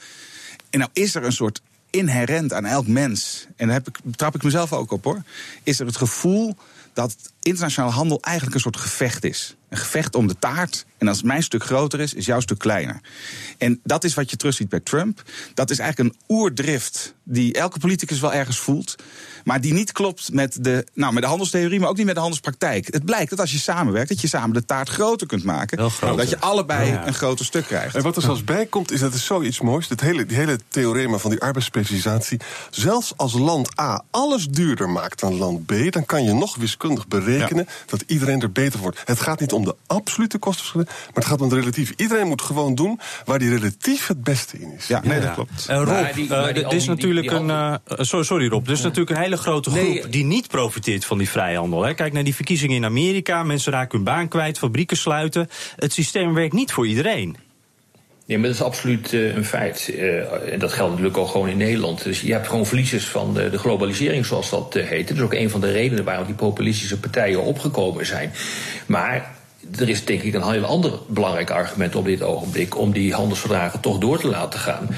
En 0.70 0.80
nou 0.80 0.92
is 0.94 1.16
er 1.16 1.24
een 1.24 1.32
soort 1.32 1.62
inherent 1.90 2.54
aan 2.54 2.66
elk 2.66 2.88
mens, 2.88 3.48
en 3.56 3.68
daar 3.68 3.76
heb 3.76 3.88
ik, 3.88 3.98
trap 4.16 4.36
ik 4.36 4.44
mezelf 4.44 4.74
ook 4.74 4.92
op 4.92 5.04
hoor, 5.04 5.24
is 5.64 5.80
er 5.80 5.86
het 5.86 5.98
gevoel 5.98 6.56
dat 6.94 7.16
internationale 7.42 7.94
handel 7.94 8.22
eigenlijk 8.22 8.56
een 8.56 8.62
soort 8.62 8.78
gevecht 8.78 9.24
is. 9.24 9.56
Een 9.70 9.78
gevecht 9.78 10.16
om 10.16 10.28
de 10.28 10.40
taart. 10.40 10.86
En 10.98 11.08
als 11.08 11.24
mijn 11.24 11.44
stuk 11.44 11.64
groter 11.64 12.00
is, 12.00 12.14
is 12.14 12.26
jouw 12.26 12.40
stuk 12.40 12.58
kleiner. 12.58 13.00
En 13.58 13.80
dat 13.84 14.04
is 14.04 14.14
wat 14.14 14.30
je 14.30 14.36
terugziet 14.36 14.70
bij 14.70 14.80
Trump. 14.80 15.24
Dat 15.54 15.70
is 15.70 15.80
eigenlijk 15.80 16.10
een 16.10 16.22
oerdrift 16.28 17.14
die 17.24 17.54
elke 17.54 17.80
politicus 17.80 18.20
wel 18.20 18.34
ergens 18.34 18.58
voelt. 18.58 18.96
Maar 19.44 19.62
die 19.62 19.74
niet 19.74 19.92
klopt 19.92 20.34
met 20.34 20.64
de, 20.64 20.86
nou, 20.94 21.14
met 21.14 21.22
de 21.22 21.28
handelstheorie, 21.30 21.80
maar 21.80 21.90
ook 21.90 21.98
niet 21.98 22.06
met 22.06 22.16
de 22.16 22.22
handelspraktijk. 22.22 22.94
Het 22.94 23.06
blijkt 23.06 23.30
dat 23.30 23.40
als 23.40 23.52
je 23.52 23.58
samenwerkt, 23.58 24.10
dat 24.10 24.22
je 24.22 24.28
samen 24.28 24.54
de 24.54 24.66
taart 24.66 24.90
groter 24.90 25.28
kunt 25.28 25.44
maken. 25.44 25.78
Dat 26.00 26.30
je 26.30 26.40
allebei 26.40 26.90
ja. 26.92 27.08
een 27.08 27.14
groter 27.14 27.46
stuk 27.46 27.66
krijgt. 27.66 27.96
En 27.96 28.02
wat 28.02 28.16
er 28.16 28.22
zelfs 28.22 28.44
bij 28.44 28.66
komt, 28.66 28.92
is 28.92 29.00
dat 29.00 29.14
er 29.14 29.20
zoiets 29.20 29.62
moois. 29.62 29.90
Het 29.90 30.02
hele, 30.02 30.26
die 30.26 30.38
hele 30.38 30.60
theorema 30.68 31.18
van 31.18 31.32
die 31.32 31.42
arbeidsspecialisatie. 31.42 32.40
Zelfs 32.70 33.14
als 33.18 33.34
land 33.34 33.80
A 33.80 34.04
alles 34.12 34.48
duurder 34.48 34.90
maakt 34.90 35.20
dan 35.20 35.38
land 35.38 35.66
B, 35.66 35.74
dan 35.90 36.06
kan 36.06 36.24
je 36.24 36.34
nog 36.34 36.56
wiskundig 36.56 37.08
berekenen 37.08 37.66
ja. 37.68 37.74
dat 37.86 38.04
iedereen 38.08 38.42
er 38.42 38.52
beter 38.52 38.80
wordt. 38.80 39.02
Het 39.06 39.20
gaat 39.20 39.40
niet 39.40 39.52
om 39.52 39.59
de 39.64 39.76
absolute 39.88 40.38
kostenverschillen, 40.38 40.88
maar 40.88 41.14
het 41.14 41.26
gaat 41.26 41.42
om 41.42 41.50
de 41.50 41.56
relatief. 41.56 41.94
Iedereen 41.96 42.28
moet 42.28 42.42
gewoon 42.42 42.76
doen 42.76 43.00
waar 43.26 43.40
die 43.40 43.50
relatief 43.50 44.08
het 44.08 44.24
beste 44.24 44.58
in 44.60 44.74
is. 44.78 44.88
Ja, 44.88 45.02
nee, 45.04 45.20
dat 45.20 45.34
klopt. 45.34 45.68
Uh, 45.70 45.76
Rob, 45.76 45.88
maar 45.88 46.14
die, 46.14 46.30
maar 46.30 46.54
dit 46.54 46.72
is 46.72 46.86
natuurlijk 46.86 47.32
een. 47.32 47.48
Uh, 47.48 47.76
sorry, 47.86 48.26
sorry, 48.26 48.48
Rob. 48.48 48.66
Dit 48.66 48.78
is 48.78 48.84
natuurlijk 48.84 49.10
een 49.10 49.24
hele 49.24 49.38
grote 49.38 49.70
groep 49.70 49.84
nee, 49.84 50.08
die 50.08 50.26
niet 50.26 50.48
profiteert 50.48 51.06
van 51.06 51.18
die 51.18 51.30
vrijhandel. 51.30 51.84
Hè. 51.84 51.94
Kijk 51.94 52.14
naar 52.14 52.24
die 52.24 52.36
verkiezingen 52.36 52.76
in 52.76 52.86
Amerika. 52.86 53.44
Mensen 53.44 53.72
raken 53.72 53.96
hun 53.96 54.04
baan 54.04 54.28
kwijt, 54.28 54.58
fabrieken 54.58 54.98
sluiten. 54.98 55.50
Het 55.76 55.94
systeem 55.94 56.34
werkt 56.34 56.54
niet 56.54 56.72
voor 56.72 56.88
iedereen. 56.88 57.38
Ja, 58.30 58.38
maar 58.38 58.48
dat 58.48 58.56
is 58.56 58.62
absoluut 58.62 59.12
uh, 59.12 59.36
een 59.36 59.46
feit. 59.46 59.90
Uh, 59.94 60.52
en 60.54 60.60
dat 60.60 60.74
geldt 60.74 60.92
natuurlijk 60.92 61.18
ook 61.18 61.28
gewoon 61.28 61.50
in 61.50 61.58
Nederland. 61.58 62.04
Dus 62.04 62.22
je 62.22 62.32
hebt 62.32 62.48
gewoon 62.48 62.66
verliezers 62.66 63.06
van 63.06 63.34
de, 63.34 63.50
de 63.50 63.58
globalisering, 63.58 64.26
zoals 64.26 64.50
dat 64.50 64.76
uh, 64.76 64.86
heet. 64.88 65.08
Dat 65.08 65.18
is 65.18 65.24
ook 65.24 65.34
een 65.34 65.50
van 65.50 65.62
de 65.62 65.72
redenen 65.72 66.04
waarom 66.04 66.26
die 66.26 66.36
populistische 66.36 67.00
partijen 67.00 67.44
opgekomen 67.44 68.06
zijn. 68.06 68.32
Maar 68.86 69.36
er 69.78 69.90
is 69.90 70.06
denk 70.06 70.22
ik 70.22 70.34
een 70.34 70.52
heel 70.52 70.66
ander 70.66 70.92
belangrijk 71.08 71.50
argument 71.50 71.96
op 71.96 72.06
dit 72.06 72.22
ogenblik 72.22 72.78
om 72.78 72.92
die 72.92 73.14
handelsverdragen 73.14 73.80
toch 73.80 73.98
door 73.98 74.20
te 74.20 74.28
laten 74.28 74.60
gaan. 74.60 74.90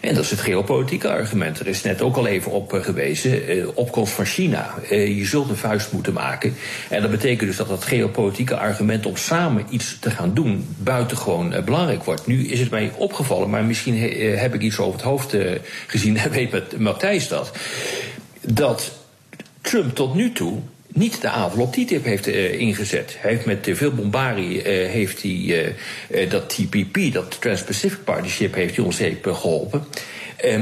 En 0.00 0.14
dat 0.14 0.24
is 0.24 0.30
het 0.30 0.40
geopolitieke 0.40 1.08
argument. 1.08 1.60
Er 1.60 1.66
is 1.66 1.82
net 1.82 2.02
ook 2.02 2.16
al 2.16 2.26
even 2.26 2.52
op 2.52 2.72
gewezen. 2.82 3.56
Uh, 3.56 3.68
opkomst 3.74 4.12
van 4.12 4.24
China. 4.24 4.74
Uh, 4.90 5.18
je 5.18 5.24
zult 5.24 5.48
een 5.48 5.56
vuist 5.56 5.92
moeten 5.92 6.12
maken. 6.12 6.54
En 6.88 7.02
dat 7.02 7.10
betekent 7.10 7.48
dus 7.48 7.56
dat 7.56 7.68
dat 7.68 7.84
geopolitieke 7.84 8.56
argument 8.56 9.06
om 9.06 9.16
samen 9.16 9.66
iets 9.70 9.98
te 9.98 10.10
gaan 10.10 10.34
doen 10.34 10.74
buitengewoon 10.78 11.52
uh, 11.52 11.62
belangrijk 11.62 12.04
wordt. 12.04 12.26
Nu 12.26 12.46
is 12.46 12.60
het 12.60 12.70
mij 12.70 12.92
opgevallen, 12.96 13.50
maar 13.50 13.64
misschien 13.64 13.98
heb 14.38 14.54
ik 14.54 14.60
iets 14.60 14.78
over 14.78 14.92
het 14.92 15.02
hoofd 15.02 15.36
gezien. 15.86 16.18
Weet 16.30 16.78
Matthijs 16.78 17.28
dat. 17.28 17.52
Dat 18.40 18.92
Trump 19.60 19.94
tot 19.94 20.14
nu 20.14 20.32
toe 20.32 20.58
niet 20.92 21.20
de 21.20 21.28
aanval 21.28 21.62
op 21.62 21.72
TTIP 21.72 22.04
heeft 22.04 22.28
uh, 22.28 22.60
ingezet. 22.60 23.16
Hij 23.18 23.30
heeft 23.30 23.46
met 23.46 23.68
veel 23.72 23.92
bombarie 23.92 24.56
uh, 24.56 24.90
heeft 24.90 25.22
hij, 25.22 25.74
uh, 26.10 26.30
dat 26.30 26.48
TPP, 26.48 27.12
dat 27.12 27.40
Trans-Pacific 27.40 28.04
Partnership, 28.04 28.54
heeft 28.54 28.76
hij 28.76 28.84
ons 28.84 29.00
geholpen. 29.22 29.84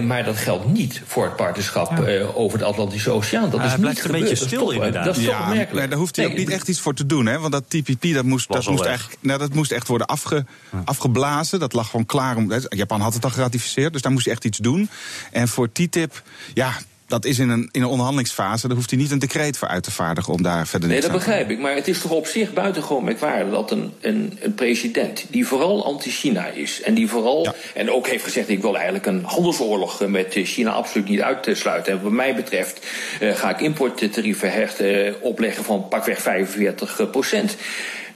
maar 0.07 0.25
dat 0.25 0.37
geldt 0.37 0.73
niet 0.73 1.03
voor 1.07 1.25
het 1.25 1.37
partnerschap 1.37 2.07
ja. 2.07 2.23
over 2.35 2.59
de 2.59 2.65
Atlantische 2.65 3.11
Oceaan. 3.11 3.51
Dat 3.51 3.65
is 3.65 3.71
niet 3.71 3.81
blijft 3.81 4.05
een 4.05 4.11
beetje 4.11 4.35
stil 4.35 4.65
dat 4.65 4.75
inderdaad. 4.75 5.05
Dat 5.05 5.17
is 5.17 5.25
ja, 5.25 5.31
toch 5.31 5.41
opmerkelijk. 5.41 5.73
Nee, 5.73 5.89
daar 5.89 5.99
hoeft 5.99 6.17
hij 6.17 6.25
nee, 6.25 6.35
ook 6.35 6.41
niet 6.41 6.51
echt 6.51 6.69
iets 6.69 6.81
voor 6.81 6.95
te 6.95 7.07
doen. 7.07 7.27
Hè? 7.27 7.39
Want 7.39 7.53
dat 7.53 7.65
TPP 7.69 8.15
dat 8.15 8.25
moest, 8.25 8.49
dat 8.49 8.67
moest, 8.67 8.85
eigenlijk, 8.85 9.19
nou, 9.23 9.39
dat 9.39 9.55
moest 9.55 9.71
echt 9.71 9.89
worden 9.89 10.07
afge, 10.07 10.45
afgeblazen. 10.85 11.61
Dat 11.61 11.73
lag 11.73 11.91
gewoon 11.91 12.07
klaar. 12.07 12.37
Om, 12.37 12.53
Japan 12.69 13.01
had 13.01 13.15
het 13.15 13.25
al 13.25 13.31
geratificeerd, 13.31 13.93
dus 13.93 14.03
daar 14.03 14.13
moest 14.13 14.25
hij 14.25 14.35
echt 14.35 14.45
iets 14.45 14.59
doen. 14.59 14.91
En 15.33 15.49
voor 15.49 15.73
TTIP, 15.73 16.23
ja 16.55 16.73
dat 17.09 17.25
is 17.25 17.39
in 17.39 17.49
een, 17.49 17.69
in 17.73 17.83
een 17.83 17.89
onderhandelingsfase. 17.89 18.67
Daar 18.67 18.77
hoeft 18.77 18.91
hij 18.91 18.99
niet 18.99 19.11
een 19.11 19.19
decreet 19.19 19.57
voor 19.57 19.69
uit 19.69 19.83
te 19.83 19.91
vaardigen 19.91 20.33
om 20.33 20.43
daar 20.43 20.67
verder 20.67 20.89
Nee, 20.89 20.99
niks 20.99 21.11
dat 21.11 21.17
aan 21.17 21.23
te 21.23 21.27
begrijp 21.27 21.51
ik. 21.51 21.59
Maar 21.59 21.75
het 21.75 21.89
is 21.89 22.01
toch 22.01 22.11
op 22.11 22.27
zich 22.27 22.53
buitengewoon 22.53 23.05
merkwaardig 23.05 23.51
dat 23.51 23.71
een, 23.71 23.93
een, 24.01 24.39
een 24.41 24.55
president 24.55 25.25
die 25.31 25.47
vooral 25.47 25.85
anti-China 25.85 26.47
is. 26.47 26.83
En 26.83 26.95
die 26.95 27.09
vooral. 27.09 27.45
Ja. 27.45 27.55
En 27.75 27.91
ook 27.91 28.07
heeft 28.07 28.25
gezegd: 28.25 28.49
ik 28.49 28.63
wil 28.63 28.75
eigenlijk 28.75 29.07
een 29.07 29.25
handelsoorlog 29.25 30.07
met 30.07 30.35
China 30.43 30.71
absoluut 30.71 31.09
niet 31.09 31.21
uitsluiten. 31.21 31.93
En 31.93 32.03
wat 32.03 32.13
mij 32.13 32.35
betreft 32.35 32.87
uh, 33.21 33.37
ga 33.37 33.51
ik 33.51 33.61
importtarieven 33.61 34.53
hechten, 34.53 35.07
uh, 35.07 35.15
opleggen 35.21 35.65
van 35.65 35.89
pakweg 35.89 36.21
45 36.21 37.11
procent. 37.11 37.57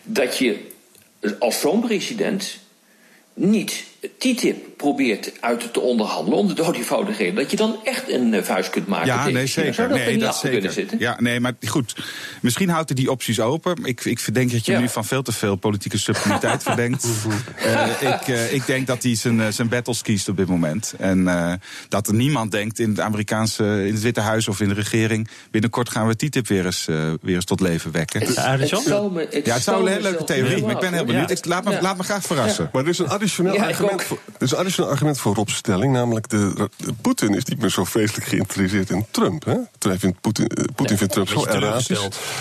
Dat 0.03 0.39
je 0.39 0.71
als 1.39 1.61
zo'n 1.61 1.81
president 1.81 2.59
niet 3.35 3.85
TTIP 4.19 4.77
probeert 4.77 5.33
uit 5.41 5.73
te 5.73 5.81
onderhandelen 5.81 6.39
om 6.39 6.47
de 6.49 6.55
dood 6.55 6.77
eenvoudige 6.77 7.19
reden 7.19 7.35
dat 7.35 7.51
je 7.51 7.57
dan 7.57 7.77
echt 7.85 8.11
een 8.11 8.33
uh, 8.33 8.43
vuist 8.43 8.71
kunt 8.71 8.87
maken. 8.87 9.07
Ja, 9.07 9.29
nee, 9.29 9.47
zeker. 9.47 9.75
Zou 9.75 9.89
dat 9.89 9.97
nee, 9.97 10.07
er 10.07 10.13
niet 10.13 10.21
dat 10.21 10.35
zeker. 10.35 10.51
kunnen 10.51 10.73
zitten? 10.73 10.99
Ja, 10.99 11.17
nee, 11.21 11.41
maar 11.41 11.53
goed. 11.67 11.97
Misschien 12.41 12.69
houdt 12.69 12.89
hij 12.89 12.97
die 12.99 13.11
opties 13.11 13.41
open. 13.41 13.85
Ik, 13.85 14.05
ik 14.05 14.19
verdenk 14.19 14.53
dat 14.53 14.67
je 14.67 14.73
Ja. 14.73 14.79
nu 14.81 14.89
van 14.89 15.05
veel 15.05 15.23
te 15.23 15.33
veel 15.33 15.57
politieke 15.57 15.99
subtiliteit 15.99 16.63
verdenkt. 16.73 17.07
Eh, 17.57 17.89
ik, 18.01 18.29
eh, 18.29 18.53
ik 18.53 18.67
denk 18.67 18.87
dat 18.87 19.03
hij 19.03 19.15
zijn, 19.15 19.41
eh, 19.41 19.47
zijn 19.49 19.69
battles 19.69 20.03
kiest 20.03 20.29
op 20.29 20.37
dit 20.37 20.47
moment. 20.49 20.95
En 20.99 21.29
eh, 21.29 21.53
dat 21.89 22.07
er 22.09 22.15
niemand 22.15 22.51
denkt 22.51 22.79
in 22.79 22.89
het 22.91 23.01
Amerikaanse, 23.01 23.65
in 23.87 23.93
het 23.93 24.03
Witte 24.03 24.21
Huis 24.21 24.49
of 24.49 24.61
in 24.61 24.69
de 24.69 24.75
regering. 24.75 25.29
Binnenkort 25.51 25.89
gaan 25.89 26.07
we 26.07 26.17
TTIP 26.17 26.47
weer 26.49 26.65
eens, 26.65 26.89
eh, 26.89 26.97
weer 27.21 27.35
eens 27.35 27.45
tot 27.45 27.61
leven 27.61 27.93
wekken. 27.93 28.21
Het, 28.21 28.37
het 28.37 28.69
zou 28.69 29.13
me, 29.13 29.27
het 29.31 29.47
ja, 29.47 29.55
het 29.55 29.63
zou 29.63 29.81
een 29.83 29.89
hele 29.89 30.03
leuke 30.03 30.25
theorie, 30.25 30.63
maar 30.63 30.75
ik 30.75 30.81
ben 30.81 30.93
heel 30.93 31.05
benieuwd. 31.05 31.29
Ja. 31.29 31.37
Ik, 31.37 31.45
laat, 31.45 31.65
me, 31.65 31.71
Ja. 31.71 31.81
laat 31.81 31.97
me 31.97 32.03
graag 32.03 32.23
verrassen. 32.23 32.71
Maar 32.73 32.83
er 32.83 32.89
is 32.89 32.99
een 32.99 33.09
additioneel, 33.09 33.55
argument, 33.99 34.21
voor, 34.39 34.67
is 34.67 34.79
een 34.79 34.85
argument 34.85 35.19
voor 35.19 35.35
Rob's 35.35 35.55
stelling. 35.55 35.93
Namelijk, 35.93 36.29
de, 36.29 36.69
de- 36.77 36.93
Poetin 37.01 37.35
is 37.35 37.45
niet 37.45 37.59
meer 37.61 37.71
zo 37.71 37.85
vreselijk 37.85 38.27
geïnteresseerd 38.27 38.91
in 38.91 39.07
Trump. 39.11 39.45
Hè? 39.45 39.57
Vindt 39.99 40.21
Poetin, 40.21 40.47
eh, 40.47 40.65
Poetin 40.75 40.97
vindt 40.99 41.13
Trump 41.13 41.29
zo 41.29 41.45
erratisch. 41.45 41.89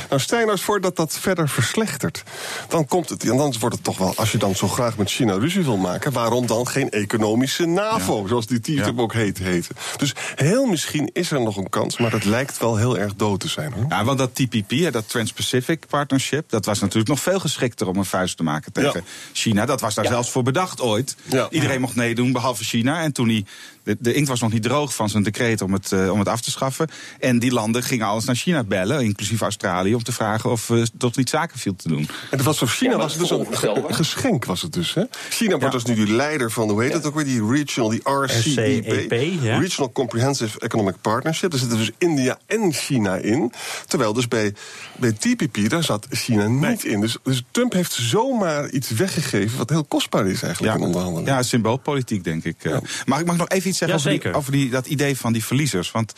Nou, 0.09 0.21
stel 0.21 0.37
je 0.37 0.43
nou 0.45 0.57
eens 0.57 0.65
voor 0.65 0.81
dat 0.81 0.95
dat 0.95 1.17
verder 1.19 1.49
verslechtert. 1.49 2.23
Dan 2.67 2.85
komt 2.87 3.09
het, 3.09 3.23
en 3.23 3.37
dan 3.37 3.55
wordt 3.59 3.75
het 3.75 3.83
toch 3.83 3.97
wel, 3.97 4.13
als 4.15 4.31
je 4.31 4.37
dan 4.37 4.55
zo 4.55 4.67
graag 4.67 4.97
met 4.97 5.09
China 5.09 5.33
ruzie 5.37 5.63
wil 5.63 5.77
maken... 5.77 6.11
waarom 6.11 6.45
dan 6.47 6.67
geen 6.67 6.89
economische 6.89 7.65
NAVO, 7.65 8.27
zoals 8.27 8.45
die 8.47 8.59
TTIP 8.59 8.77
Ja. 8.77 8.91
ook 8.95 9.13
heet, 9.13 9.37
heten. 9.37 9.75
Dus 9.97 10.13
heel 10.35 10.65
misschien 10.65 11.09
is 11.13 11.31
er 11.31 11.41
nog 11.41 11.57
een 11.57 11.69
kans, 11.69 11.97
maar 11.97 12.09
dat 12.11 12.23
lijkt 12.25 12.57
wel 12.57 12.77
heel 12.77 12.97
erg 12.97 13.15
dood 13.15 13.39
te 13.39 13.47
zijn. 13.47 13.73
Hoor. 13.73 13.85
Ja, 13.89 14.03
want 14.03 14.17
dat 14.17 14.35
TPP, 14.35 14.91
dat 14.91 15.09
Trans-Pacific 15.09 15.85
Partnership, 15.87 16.49
dat 16.49 16.65
was 16.65 16.79
natuurlijk 16.79 17.09
nog 17.09 17.19
veel 17.19 17.39
geschikter 17.39 17.87
om 17.87 17.97
een 17.97 18.05
vuist 18.05 18.37
te 18.37 18.43
maken 18.43 18.71
tegen 18.71 18.91
Ja. 18.93 19.01
China. 19.33 19.65
Dat 19.65 19.81
was 19.81 19.93
daar 19.95 20.05
zelfs 20.05 20.29
voor 20.29 20.43
bedacht 20.43 20.81
ooit. 20.81 21.15
Iedereen 21.49 21.81
mocht 21.81 21.95
meedoen, 21.95 22.31
behalve 22.31 22.63
China. 22.63 23.01
En 23.01 23.13
toen 23.13 23.27
hij, 23.27 23.45
de, 23.83 23.97
de 23.99 24.13
inkt 24.13 24.29
was 24.29 24.39
nog 24.39 24.51
niet 24.51 24.63
droog 24.63 24.95
van 24.95 25.09
zijn 25.09 25.23
decreet 25.23 25.61
om 25.61 25.73
het, 25.73 25.91
eh, 25.91 26.11
om 26.11 26.19
het 26.19 26.27
af 26.27 26.41
te 26.41 26.51
schaffen. 26.51 26.87
En 27.19 27.39
die 27.39 27.51
landen 27.51 27.83
gingen 27.83 28.05
alles 28.07 28.25
naar 28.25 28.35
China 28.35 28.63
bellen, 28.63 29.03
inclusief 29.03 29.41
Australië, 29.41 29.95
om 29.95 30.03
te 30.03 30.11
vragen 30.11 30.49
of 30.51 30.69
uh, 30.69 30.83
toch 30.97 31.15
niet 31.15 31.29
zaken 31.29 31.59
viel 31.59 31.75
te 31.75 31.87
doen. 31.87 31.99
En 32.31 32.37
dat 32.37 32.45
was 32.45 32.57
voor 32.57 32.67
China 32.67 32.91
Ja, 32.91 32.97
maar 32.97 33.05
was 33.05 33.15
het 33.17 33.27
dus 33.29 33.67
een 33.87 33.93
geschenk, 33.95 34.45
was 34.45 34.61
het 34.61 34.73
dus. 34.73 34.93
Hè? 34.93 35.03
China 35.29 35.49
wordt 35.49 35.63
Ja. 35.65 35.79
dus 35.79 35.83
nu 35.83 36.05
die 36.05 36.13
leider 36.15 36.51
van, 36.51 36.69
hoe 36.69 36.83
heet 36.83 36.93
het 36.93 37.05
ook 37.05 37.15
weer, 37.15 37.25
die 37.25 37.47
regional, 37.47 37.89
die 37.89 38.01
RCEP. 38.03 39.11
Ja. 39.41 39.59
Regional 39.59 39.91
Comprehensive 39.91 40.59
Economic 40.59 40.95
Partnership. 41.01 41.51
Daar 41.51 41.59
zitten 41.59 41.77
dus 41.77 41.91
India 41.97 42.37
en 42.45 42.73
China 42.73 43.15
in. 43.15 43.51
Terwijl 43.87 44.13
dus 44.13 44.27
bij, 44.27 44.53
bij 44.97 45.11
TPP, 45.11 45.69
daar 45.69 45.83
zat 45.83 46.07
China 46.09 46.47
niet 46.47 46.83
in. 46.83 47.01
Dus, 47.01 47.17
dus 47.23 47.43
Trump 47.51 47.73
heeft 47.73 47.91
zomaar 47.93 48.69
iets 48.69 48.89
weggegeven 48.89 49.57
wat 49.57 49.69
heel 49.69 49.83
kostbaar 49.83 50.27
is 50.27 50.41
eigenlijk 50.43 50.75
in 50.75 50.81
onderhandelingen. 50.83 51.33
Ja, 51.33 51.43
symboolpolitiek, 51.43 52.23
denk 52.23 52.43
ik. 52.43 52.55
eh. 52.63 52.71
Ja. 52.71 52.81
Mag, 53.05 53.19
ik 53.19 53.25
mag 53.25 53.37
nog 53.37 53.49
even 53.49 53.69
iets 53.71 53.77
zeggen 53.77 53.97
Ja, 53.97 54.03
over, 54.03 54.11
die, 54.11 54.21
zeker. 54.21 54.39
over 54.39 54.51
die, 54.51 54.69
dat 54.69 54.87
idee 54.87 55.17
van 55.17 55.33
die 55.33 55.45
verliezers? 55.45 55.91
Want 55.91 56.13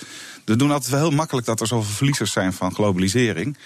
we 0.46 0.56
doen 0.56 0.72
altijd 0.72 0.92
wel 0.92 1.00
heel 1.00 1.18
makkelijk 1.18 1.48
dat 1.48 1.60
er 1.60 1.68
zoveel 1.68 1.94
verliezers 1.94 2.32
zijn 2.32 2.54
van 2.54 2.74
globalisering. 2.74 3.58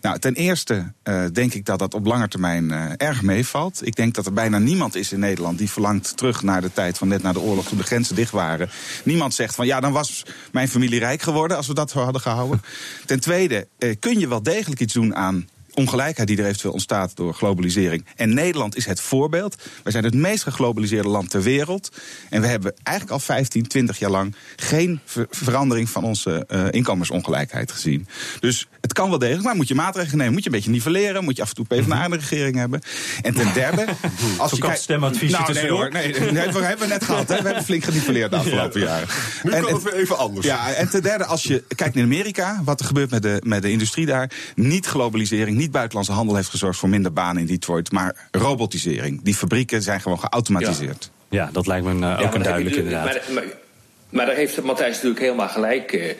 Nou, 0.00 0.18
ten 0.18 0.34
eerste 0.34 0.92
eh, 1.02 1.24
denk 1.32 1.54
ik 1.54 1.64
dat 1.64 1.78
dat 1.78 1.94
op 1.94 2.06
lange 2.06 2.28
termijn 2.28 2.70
eh, 2.70 2.90
erg 2.96 3.22
meevalt. 3.22 3.86
Ik 3.86 3.96
denk 3.96 4.14
dat 4.14 4.26
er 4.26 4.32
bijna 4.32 4.58
niemand 4.58 4.94
is 4.94 5.12
in 5.12 5.20
Nederland 5.20 5.58
die 5.58 5.70
verlangt 5.70 6.16
terug 6.16 6.42
naar 6.42 6.60
de 6.60 6.72
tijd 6.72 6.98
van 6.98 7.08
net 7.08 7.22
na 7.22 7.32
de 7.32 7.40
oorlog 7.40 7.68
toen 7.68 7.78
de 7.78 7.84
grenzen 7.84 8.14
dicht 8.14 8.32
waren. 8.32 8.70
Niemand 9.04 9.34
zegt 9.34 9.54
van 9.54 9.66
ja, 9.66 9.80
dan 9.80 9.92
was 9.92 10.24
mijn 10.52 10.68
familie 10.68 10.98
rijk 10.98 11.22
geworden 11.22 11.56
als 11.56 11.66
we 11.66 11.74
dat 11.74 11.90
zo 11.90 12.00
hadden 12.00 12.22
gehouden. 12.22 12.62
Ten 13.06 13.20
tweede 13.20 13.66
eh, 13.78 13.94
kun 13.98 14.18
je 14.18 14.28
wel 14.28 14.42
degelijk 14.42 14.80
iets 14.80 14.94
doen 14.94 15.14
aan 15.14 15.48
ongelijkheid 15.74 16.28
die 16.28 16.38
er 16.38 16.44
eventueel 16.46 16.72
ontstaat 16.72 17.16
door 17.16 17.34
globalisering. 17.34 18.04
En 18.16 18.34
Nederland 18.34 18.76
is 18.76 18.86
het 18.86 19.00
voorbeeld. 19.00 19.56
Wij 19.82 19.92
zijn 19.92 20.04
het 20.04 20.14
meest 20.14 20.42
geglobaliseerde 20.42 21.08
land 21.08 21.30
ter 21.30 21.42
wereld. 21.42 21.88
En 22.30 22.40
we 22.40 22.46
hebben 22.46 22.74
eigenlijk 22.82 23.16
al 23.16 23.24
15, 23.24 23.66
20 23.66 23.98
jaar 23.98 24.10
lang 24.10 24.34
geen 24.56 25.00
ver- 25.04 25.26
verandering 25.30 25.90
van 25.90 26.04
onze 26.04 26.44
eh, 26.48 26.64
inkomensongelijkheid 26.70 27.72
gezien. 27.72 28.06
Dus 28.40 28.66
het 28.80 28.92
kan 28.92 29.08
wel 29.08 29.18
degelijk, 29.18 29.44
maar 29.44 29.56
moet 29.56 29.68
je 29.68 29.74
maatregelen 29.74 30.18
nemen. 30.18 30.32
Moet 30.32 30.42
je 30.44 30.48
een 30.50 30.54
beetje 30.56 30.70
nivelleren. 30.70 31.24
Moet 31.24 31.36
je 31.36 31.42
af 31.42 31.48
en 31.48 31.54
toe 31.54 31.64
PvdA 31.64 32.04
in 32.04 32.10
de 32.10 32.16
regering 32.16 32.56
hebben. 32.56 32.80
En 33.22 33.34
ten 33.34 33.52
derde... 33.54 33.84
Als 34.38 34.50
Zo 34.50 34.56
kan 34.58 34.70
het 34.70 34.80
stemadviesje 34.80 35.36
nou, 35.36 35.52
nee, 35.52 35.70
hoor, 35.70 35.90
nee, 35.90 36.12
nee, 36.12 36.30
nee, 36.32 36.48
we 36.52 36.58
hebben 36.64 36.86
we 36.88 36.92
net 36.92 37.04
gehad. 37.04 37.28
Hè. 37.28 37.36
We 37.36 37.42
hebben 37.46 37.64
flink 37.64 37.84
geniveleerd 37.84 38.30
de 38.30 38.36
afgelopen 38.36 38.80
jaren. 38.80 39.08
Nu 39.42 39.50
En- 39.50 39.60
kan 39.60 39.68
en- 39.68 39.74
het 39.74 39.84
weer 39.84 39.94
even 39.94 40.18
anders. 40.18 40.46
ja, 40.46 40.72
en 40.72 40.88
ten 40.90 41.02
derde, 41.02 41.24
als 41.24 41.42
je 41.42 41.64
kijkt 41.76 41.94
naar 41.94 42.04
Amerika, 42.04 42.60
wat 42.64 42.80
er 42.80 42.86
gebeurt 42.86 43.10
met 43.10 43.22
de, 43.22 43.40
met 43.44 43.62
de 43.62 43.70
industrie 43.70 44.06
daar. 44.06 44.30
Niet 44.54 44.86
globalisering, 44.86 45.56
niet 45.62 45.70
buitenlandse 45.70 46.12
handel 46.12 46.36
heeft 46.36 46.48
gezorgd 46.48 46.78
voor 46.78 46.88
minder 46.88 47.12
banen 47.12 47.40
in 47.40 47.46
Detroit, 47.46 47.92
maar 47.92 48.28
robotisering. 48.30 49.22
Die 49.22 49.34
fabrieken 49.34 49.82
zijn 49.82 50.00
gewoon 50.00 50.18
geautomatiseerd. 50.20 51.10
Ja, 51.28 51.48
dat 51.52 51.66
lijkt 51.66 51.86
me 51.86 51.92
eh, 51.92 51.98
Ja, 52.00 52.18
ook 52.20 52.34
een 52.34 52.42
duidelijk 52.42 52.76
inderdaad. 52.76 53.04
Maar, 53.04 53.22
maar, 53.34 53.44
maar 54.10 54.26
daar 54.26 54.34
heeft 54.34 54.62
Matthijs 54.62 54.94
natuurlijk 54.94 55.20
helemaal 55.20 55.48
gelijk 55.48 55.92
eh, 55.92 56.10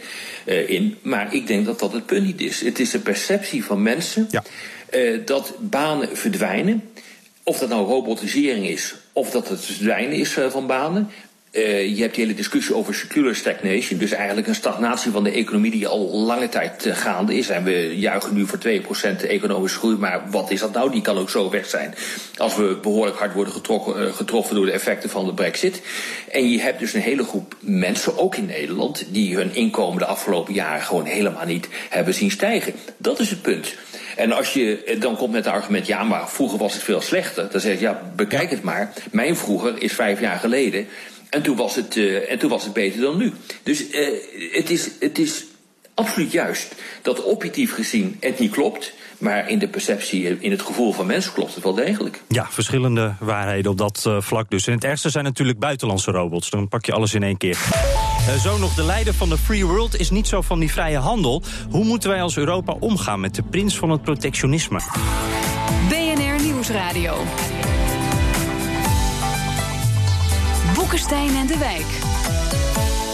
eh, 0.44 0.68
in. 0.70 0.96
Maar 1.02 1.34
ik 1.34 1.46
denk 1.46 1.66
dat 1.66 1.78
dat 1.78 1.92
het 1.92 2.06
punt 2.06 2.24
niet 2.26 2.40
is. 2.40 2.60
Het 2.60 2.78
is 2.80 2.90
de 2.90 2.98
perceptie 2.98 3.64
van 3.64 3.82
mensen 3.82 4.26
Ja. 4.30 4.42
eh, 4.90 5.20
dat 5.26 5.54
banen 5.60 6.16
verdwijnen. 6.16 6.82
Of 7.42 7.58
dat 7.58 7.68
nou 7.68 7.86
robotisering 7.86 8.66
is, 8.68 8.94
of 9.12 9.30
dat 9.30 9.48
het 9.48 9.64
verdwijnen 9.64 10.16
is 10.16 10.36
eh, 10.36 10.50
van 10.50 10.66
banen. 10.66 11.10
Eh, 11.52 11.96
je 11.96 12.02
hebt 12.02 12.14
die 12.14 12.24
hele 12.24 12.36
discussie 12.36 12.74
over 12.74 12.94
secular 12.94 13.34
stagnation. 13.34 13.98
Dus 13.98 14.12
eigenlijk 14.12 14.46
een 14.46 14.54
stagnatie 14.54 15.10
van 15.10 15.24
de 15.24 15.30
economie 15.30 15.70
die 15.70 15.86
al 15.86 16.10
lange 16.10 16.48
tijd 16.48 16.86
eh, 16.86 16.96
gaande 16.96 17.34
is. 17.36 17.48
En 17.48 17.64
we 17.64 17.98
juichen 17.98 18.34
nu 18.34 18.46
voor 18.46 18.58
2% 18.58 19.26
economische 19.26 19.78
groei. 19.78 19.96
Maar 19.96 20.22
wat 20.30 20.50
is 20.50 20.60
dat 20.60 20.72
nou? 20.72 20.90
Die 20.90 21.02
kan 21.02 21.18
ook 21.18 21.30
zo 21.30 21.50
weg 21.50 21.66
zijn. 21.66 21.94
Als 22.36 22.56
we 22.56 22.78
behoorlijk 22.82 23.18
hard 23.18 23.34
worden 23.34 23.52
getrokken, 23.52 24.06
eh, 24.06 24.12
getroffen 24.12 24.54
door 24.54 24.66
de 24.66 24.72
effecten 24.72 25.10
van 25.10 25.26
de 25.26 25.34
brexit. 25.34 25.82
En 26.30 26.50
je 26.50 26.60
hebt 26.60 26.78
dus 26.78 26.94
een 26.94 27.00
hele 27.00 27.24
groep 27.24 27.54
mensen, 27.60 28.18
ook 28.18 28.36
in 28.36 28.46
Nederland... 28.46 29.04
die 29.08 29.36
hun 29.36 29.54
inkomen 29.54 29.98
de 29.98 30.06
afgelopen 30.06 30.54
jaren 30.54 30.82
gewoon 30.82 31.04
helemaal 31.04 31.46
niet 31.46 31.68
hebben 31.88 32.14
zien 32.14 32.30
stijgen. 32.30 32.72
Dat 32.96 33.18
is 33.18 33.30
het 33.30 33.42
punt. 33.42 33.74
En 34.16 34.32
als 34.32 34.52
je 34.52 34.96
dan 34.98 35.16
komt 35.16 35.32
met 35.32 35.44
het 35.44 35.54
argument, 35.54 35.86
ja, 35.86 36.02
maar 36.04 36.28
vroeger 36.28 36.58
was 36.58 36.72
het 36.72 36.82
veel 36.82 37.00
slechter. 37.00 37.48
Dan 37.50 37.60
zeg 37.60 37.74
je, 37.74 37.80
ja, 37.80 38.02
bekijk 38.16 38.50
het 38.50 38.62
maar. 38.62 38.92
Mijn 39.10 39.36
vroeger 39.36 39.82
is 39.82 39.92
vijf 39.92 40.20
jaar 40.20 40.38
geleden. 40.38 40.86
En 41.32 41.42
toen 41.42 41.56
was 41.56 41.74
het, 41.74 41.96
eh, 41.96 42.30
en 42.30 42.38
toen 42.38 42.50
was 42.50 42.64
het 42.64 42.72
beter 42.72 43.00
dan 43.00 43.16
nu. 43.16 43.32
Dus 43.62 43.90
eh, 43.90 44.08
het, 44.52 44.70
is, 44.70 44.90
het 45.00 45.18
is 45.18 45.44
absoluut 45.94 46.32
juist 46.32 46.74
dat 47.02 47.22
objectief 47.22 47.74
gezien 47.74 48.16
het 48.20 48.38
niet 48.38 48.50
klopt. 48.50 48.92
Maar 49.22 49.48
in 49.48 49.58
de 49.58 49.68
perceptie, 49.68 50.28
eh, 50.28 50.36
in 50.38 50.50
het 50.50 50.62
gevoel 50.62 50.92
van 50.92 51.06
mensen 51.06 51.32
klopt 51.32 51.54
het 51.54 51.64
wel 51.64 51.74
degelijk. 51.74 52.22
Ja, 52.28 52.46
verschillende 52.50 53.14
waarheden 53.20 53.70
op 53.70 53.78
dat 53.78 54.02
eh, 54.06 54.20
vlak 54.20 54.50
dus. 54.50 54.66
En 54.66 54.72
het 54.72 54.84
ergste 54.84 55.10
zijn 55.10 55.24
natuurlijk 55.24 55.58
buitenlandse 55.58 56.10
robots. 56.10 56.50
Dan 56.50 56.68
pak 56.68 56.84
je 56.84 56.92
alles 56.92 57.14
in 57.14 57.22
één 57.22 57.36
keer. 57.36 57.58
Eh, 58.28 58.34
zo 58.34 58.58
nog, 58.58 58.74
de 58.74 58.84
leider 58.84 59.14
van 59.14 59.28
de 59.28 59.38
Free 59.38 59.66
World 59.66 60.00
is 60.00 60.10
niet 60.10 60.28
zo 60.28 60.40
van 60.40 60.58
die 60.58 60.72
vrije 60.72 60.98
handel. 60.98 61.42
Hoe 61.70 61.84
moeten 61.84 62.10
wij 62.10 62.22
als 62.22 62.36
Europa 62.36 62.76
omgaan 62.80 63.20
met 63.20 63.34
de 63.34 63.42
prins 63.42 63.76
van 63.76 63.90
het 63.90 64.02
protectionisme? 64.02 64.80
BNR 65.88 66.42
Nieuwsradio. 66.42 67.14
Boekenstein 70.74 71.36
en 71.36 71.46
de 71.46 71.58
Wijk. 71.58 72.11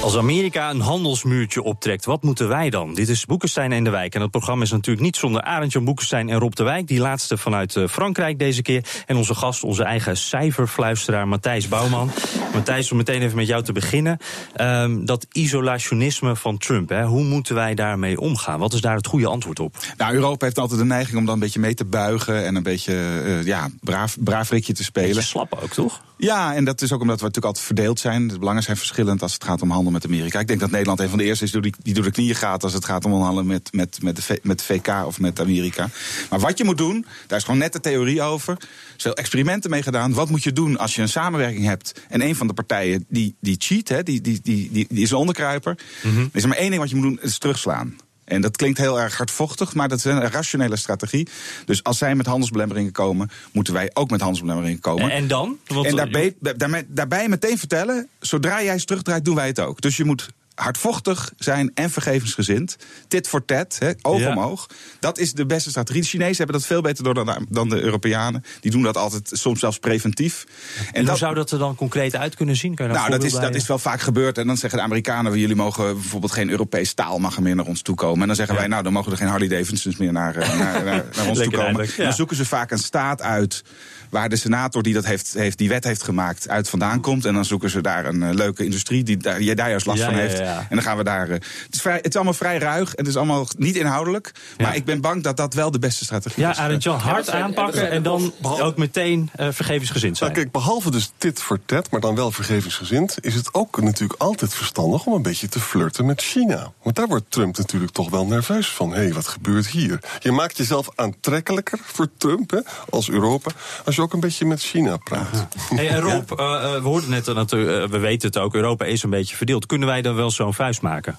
Als 0.02 0.16
Amerika 0.16 0.70
een 0.70 0.80
handelsmuurtje 0.80 1.62
optrekt, 1.62 2.04
wat 2.04 2.22
moeten 2.22 2.48
wij 2.48 2.70
dan? 2.70 2.94
Dit 2.94 3.08
is 3.08 3.26
Boekenstein 3.26 3.72
en 3.72 3.84
de 3.84 3.90
Wijk. 3.90 4.14
En 4.14 4.20
het 4.20 4.30
programma 4.30 4.64
is 4.64 4.70
natuurlijk 4.70 5.04
niet 5.04 5.16
zonder 5.16 5.42
Arendtje 5.42 5.80
Boekenstein 5.80 6.28
en 6.28 6.38
Rob 6.38 6.52
de 6.52 6.62
Wijk. 6.62 6.86
Die 6.86 7.00
laatste 7.00 7.36
vanuit 7.36 7.76
eh, 7.76 7.88
Frankrijk 7.88 8.38
deze 8.38 8.62
keer. 8.62 8.84
En 9.06 9.16
onze 9.16 9.34
gast, 9.34 9.64
onze 9.64 9.82
eigen 9.82 10.16
cijferfluisteraar 10.16 11.28
Matthijs 11.28 11.68
Bouwman. 11.68 12.10
Matthijs, 12.54 12.90
om 12.90 12.96
meteen 12.96 13.22
even 13.22 13.36
met 13.36 13.46
jou 13.46 13.62
te 13.62 13.72
beginnen. 13.72 14.18
Um, 14.60 15.04
dat 15.04 15.26
isolationisme 15.32 16.36
van 16.36 16.58
Trump, 16.58 16.88
hè, 16.88 17.04
hoe 17.04 17.24
moeten 17.24 17.54
wij 17.54 17.74
daarmee 17.74 18.20
omgaan? 18.20 18.58
Wat 18.58 18.72
is 18.72 18.80
daar 18.80 18.96
het 18.96 19.06
goede 19.06 19.26
antwoord 19.26 19.60
op? 19.60 19.76
Nou, 19.96 20.14
Europa 20.14 20.44
heeft 20.44 20.58
altijd 20.58 20.80
de 20.80 20.86
neiging 20.86 21.18
om 21.18 21.24
dan 21.24 21.34
een 21.34 21.40
beetje 21.40 21.60
mee 21.60 21.74
te 21.74 21.84
buigen... 21.84 22.44
en 22.44 22.54
een 22.54 22.62
beetje 22.62 23.22
uh, 23.24 23.44
ja, 23.44 23.68
braaf, 23.80 24.16
braafrikje 24.20 24.72
te 24.72 24.84
spelen. 24.84 25.08
Beetje 25.08 25.22
slap 25.22 25.58
ook, 25.62 25.70
toch? 25.70 26.00
Ja, 26.16 26.54
en 26.54 26.64
dat 26.64 26.82
is 26.82 26.92
ook 26.92 27.00
omdat 27.00 27.18
we 27.18 27.24
natuurlijk 27.24 27.46
altijd 27.46 27.66
verdeeld 27.66 28.00
zijn. 28.00 28.28
De 28.28 28.38
belangen 28.38 28.62
zijn 28.62 28.76
verschillend 28.76 29.22
als 29.22 29.32
het 29.32 29.44
gaat 29.44 29.62
om 29.62 29.70
handel 29.70 29.87
met 29.92 30.04
Amerika. 30.04 30.40
Ik 30.40 30.46
denk 30.46 30.60
dat 30.60 30.70
Nederland 30.70 31.00
een 31.00 31.08
van 31.08 31.18
de 31.18 31.24
eerste 31.24 31.44
is 31.44 31.50
die, 31.50 31.74
die 31.82 31.94
door 31.94 32.04
de 32.04 32.10
knieën 32.10 32.34
gaat 32.34 32.62
als 32.62 32.72
het 32.72 32.84
gaat 32.84 33.04
om 33.04 33.12
handelen 33.12 33.46
met, 33.46 33.72
met, 33.72 34.02
met, 34.02 34.16
de, 34.16 34.40
met 34.42 34.58
de 34.58 34.64
VK 34.64 35.06
of 35.06 35.20
met 35.20 35.40
Amerika. 35.40 35.88
Maar 36.30 36.40
wat 36.40 36.58
je 36.58 36.64
moet 36.64 36.78
doen, 36.78 37.06
daar 37.26 37.38
is 37.38 37.44
gewoon 37.44 37.60
net 37.60 37.72
de 37.72 37.80
theorie 37.80 38.22
over. 38.22 38.52
Er 38.52 38.66
zijn 38.96 39.14
experimenten 39.14 39.70
mee 39.70 39.82
gedaan. 39.82 40.12
Wat 40.12 40.30
moet 40.30 40.42
je 40.42 40.52
doen 40.52 40.78
als 40.78 40.94
je 40.94 41.02
een 41.02 41.08
samenwerking 41.08 41.64
hebt 41.64 42.00
en 42.08 42.22
een 42.22 42.36
van 42.36 42.46
de 42.46 42.54
partijen 42.54 43.04
die, 43.08 43.36
die 43.40 43.56
cheat, 43.58 43.88
hè, 43.88 44.02
die, 44.02 44.20
die, 44.20 44.40
die, 44.42 44.70
die, 44.70 44.86
is 44.90 45.10
een 45.10 45.16
onderkruiper. 45.16 45.78
-hmm. 46.02 46.18
Er 46.18 46.28
is 46.32 46.46
maar 46.46 46.56
één 46.56 46.68
ding 46.68 46.80
wat 46.80 46.90
je 46.90 46.96
moet 46.96 47.04
doen, 47.04 47.18
is 47.22 47.38
terugslaan. 47.38 47.96
En 48.28 48.40
dat 48.40 48.56
klinkt 48.56 48.78
heel 48.78 49.00
erg 49.00 49.16
hardvochtig, 49.16 49.74
maar 49.74 49.88
dat 49.88 49.98
is 49.98 50.04
een 50.04 50.30
rationele 50.30 50.76
strategie. 50.76 51.28
Dus 51.64 51.84
als 51.84 51.98
zij 51.98 52.14
met 52.14 52.26
handelsbelemmeringen 52.26 52.92
komen, 52.92 53.30
moeten 53.52 53.72
wij 53.72 53.90
ook 53.94 54.10
met 54.10 54.20
handelsbelemmeringen 54.20 54.80
komen. 54.80 55.10
En 55.10 55.28
dan? 55.28 55.58
En 55.82 55.96
daarbij, 55.96 56.34
daarbij, 56.40 56.84
daarbij 56.88 57.28
meteen 57.28 57.58
vertellen, 57.58 58.08
zodra 58.20 58.62
jij 58.62 58.72
eens 58.72 58.84
terugdraait, 58.84 59.24
doen 59.24 59.34
wij 59.34 59.46
het 59.46 59.60
ook. 59.60 59.80
Dus 59.80 59.96
je 59.96 60.04
moet 60.04 60.28
hardvochtig 60.58 61.32
zijn 61.36 61.70
en 61.74 61.90
vergevensgezind. 61.90 62.76
Tit 63.08 63.28
voor 63.28 63.44
tat, 63.44 63.76
he, 63.78 63.92
oog 64.02 64.20
ja. 64.20 64.30
om 64.30 64.40
oog. 64.40 64.66
Dat 65.00 65.18
is 65.18 65.32
de 65.32 65.46
beste 65.46 65.70
strategie. 65.70 66.02
De 66.02 66.08
Chinezen 66.08 66.36
hebben 66.36 66.56
dat 66.56 66.66
veel 66.66 66.80
beter 66.80 67.04
door 67.04 67.14
dan, 67.14 67.46
dan 67.48 67.68
de 67.68 67.80
Europeanen. 67.80 68.44
Die 68.60 68.70
doen 68.70 68.82
dat 68.82 68.96
altijd 68.96 69.30
soms 69.32 69.60
zelfs 69.60 69.78
preventief. 69.78 70.46
En, 70.78 70.84
en 70.86 71.00
hoe 71.00 71.08
dat, 71.08 71.18
zou 71.18 71.34
dat 71.34 71.50
er 71.50 71.58
dan 71.58 71.74
concreet 71.74 72.16
uit 72.16 72.34
kunnen 72.34 72.56
zien? 72.56 72.74
Kan 72.74 72.88
nou, 72.88 73.10
dat 73.10 73.24
is, 73.24 73.32
dat 73.32 73.54
is 73.54 73.66
wel 73.66 73.78
vaak 73.78 74.00
gebeurd. 74.00 74.38
En 74.38 74.46
dan 74.46 74.56
zeggen 74.56 74.78
de 74.78 74.84
Amerikanen, 74.84 75.38
jullie 75.38 75.56
mogen 75.56 75.94
bijvoorbeeld 75.94 76.32
geen 76.32 76.50
Europees 76.50 76.88
staal 76.88 77.18
mag 77.18 77.36
er 77.36 77.42
meer 77.42 77.56
naar 77.56 77.66
ons 77.66 77.82
toe 77.82 77.94
komen. 77.94 78.20
En 78.20 78.26
dan 78.26 78.36
zeggen 78.36 78.54
ja. 78.54 78.60
wij, 78.60 78.70
nou, 78.70 78.82
dan 78.82 78.92
mogen 78.92 79.12
er 79.12 79.18
geen 79.18 79.28
Harley 79.28 79.48
Davidsons 79.48 79.96
meer 79.96 80.12
naar, 80.12 80.38
naar, 80.38 80.84
naar, 80.84 81.04
naar 81.16 81.28
ons 81.28 81.38
toe 81.38 81.50
komen. 81.50 81.88
Ja. 81.96 82.04
Dan 82.04 82.12
zoeken 82.12 82.36
ze 82.36 82.44
vaak 82.44 82.70
een 82.70 82.78
staat 82.78 83.22
uit 83.22 83.64
waar 84.10 84.28
de 84.28 84.36
senator 84.36 84.82
die 84.82 84.94
dat 84.94 85.04
heeft, 85.04 85.32
heeft, 85.34 85.58
die 85.58 85.68
wet 85.68 85.84
heeft 85.84 86.02
gemaakt 86.02 86.48
uit 86.48 86.68
vandaan 86.68 87.00
komt. 87.00 87.24
En 87.24 87.34
dan 87.34 87.44
zoeken 87.44 87.70
ze 87.70 87.80
daar 87.80 88.06
een 88.06 88.22
uh, 88.22 88.28
leuke 88.32 88.64
industrie 88.64 89.02
die 89.02 89.16
daar, 89.16 89.38
die 89.38 89.54
daar 89.54 89.70
juist 89.70 89.86
last 89.86 90.02
van 90.02 90.14
heeft. 90.14 90.38
Ja. 90.48 90.58
En 90.58 90.76
dan 90.76 90.82
gaan 90.82 90.96
we 90.96 91.04
daar. 91.04 91.26
Uh, 91.28 91.32
het, 91.32 91.74
is 91.74 91.80
vrij, 91.80 91.96
het 91.96 92.06
is 92.06 92.14
allemaal 92.14 92.34
vrij 92.34 92.58
ruig. 92.58 92.92
Het 92.94 93.06
is 93.06 93.16
allemaal 93.16 93.46
niet 93.56 93.76
inhoudelijk. 93.76 94.32
Maar 94.58 94.76
ik 94.76 94.84
ben 94.84 95.00
bang 95.00 95.22
dat 95.22 95.36
dat 95.36 95.54
wel 95.54 95.70
de 95.70 95.78
beste 95.78 96.04
strategie 96.04 96.42
ja, 96.42 96.50
is. 96.50 96.56
Arend 96.56 96.82
Jan, 96.82 96.98
hard 96.98 97.30
aanpakken 97.30 97.90
en 97.90 98.02
dan 98.02 98.32
ook 98.42 98.76
meteen 98.76 99.30
uh, 99.40 99.48
vergevensgezind 99.50 100.16
zijn. 100.16 100.30
Nou, 100.30 100.42
kijk, 100.42 100.52
behalve 100.52 100.90
dus 100.90 101.12
tit 101.16 101.42
voor 101.42 101.58
tat, 101.66 101.90
maar 101.90 102.00
dan 102.00 102.14
wel 102.14 102.30
vergevensgezind, 102.30 103.16
is 103.20 103.34
het 103.34 103.54
ook 103.54 103.80
natuurlijk 103.80 104.20
altijd 104.20 104.54
verstandig 104.54 105.06
om 105.06 105.12
een 105.12 105.22
beetje 105.22 105.48
te 105.48 105.60
flirten 105.60 106.06
met 106.06 106.22
China. 106.22 106.72
Want 106.82 106.96
daar 106.96 107.06
wordt 107.06 107.24
Trump 107.28 107.56
natuurlijk 107.56 107.92
toch 107.92 108.10
wel 108.10 108.26
nerveus 108.26 108.68
van. 108.68 108.90
Hé, 108.90 108.96
hey, 108.96 109.12
wat 109.12 109.28
gebeurt 109.28 109.66
hier? 109.66 109.98
Je 110.20 110.32
maakt 110.32 110.56
jezelf 110.56 110.88
aantrekkelijker 110.94 111.78
voor 111.82 112.08
Trump 112.16 112.50
hè, 112.50 112.60
als 112.90 113.10
Europa, 113.10 113.50
als 113.84 113.96
je 113.96 114.02
ook 114.02 114.12
een 114.12 114.20
beetje 114.20 114.44
met 114.44 114.60
China 114.60 114.96
praat. 114.96 115.46
Hey, 115.74 115.88
en 115.88 116.00
Rob, 116.00 116.30
ja. 116.36 116.64
uh, 116.64 116.82
we 116.82 116.88
hoorden 116.88 117.10
net 117.10 117.26
natuurlijk, 117.26 117.84
uh, 117.84 117.90
we 117.90 117.98
weten 117.98 118.28
het 118.28 118.38
ook, 118.38 118.54
Europa 118.54 118.84
is 118.84 119.02
een 119.02 119.10
beetje 119.10 119.36
verdeeld. 119.36 119.66
Kunnen 119.66 119.88
wij 119.88 120.02
dan 120.02 120.14
wel 120.14 120.30
zo'n 120.38 120.54
vuist 120.54 120.82
maken? 120.82 121.18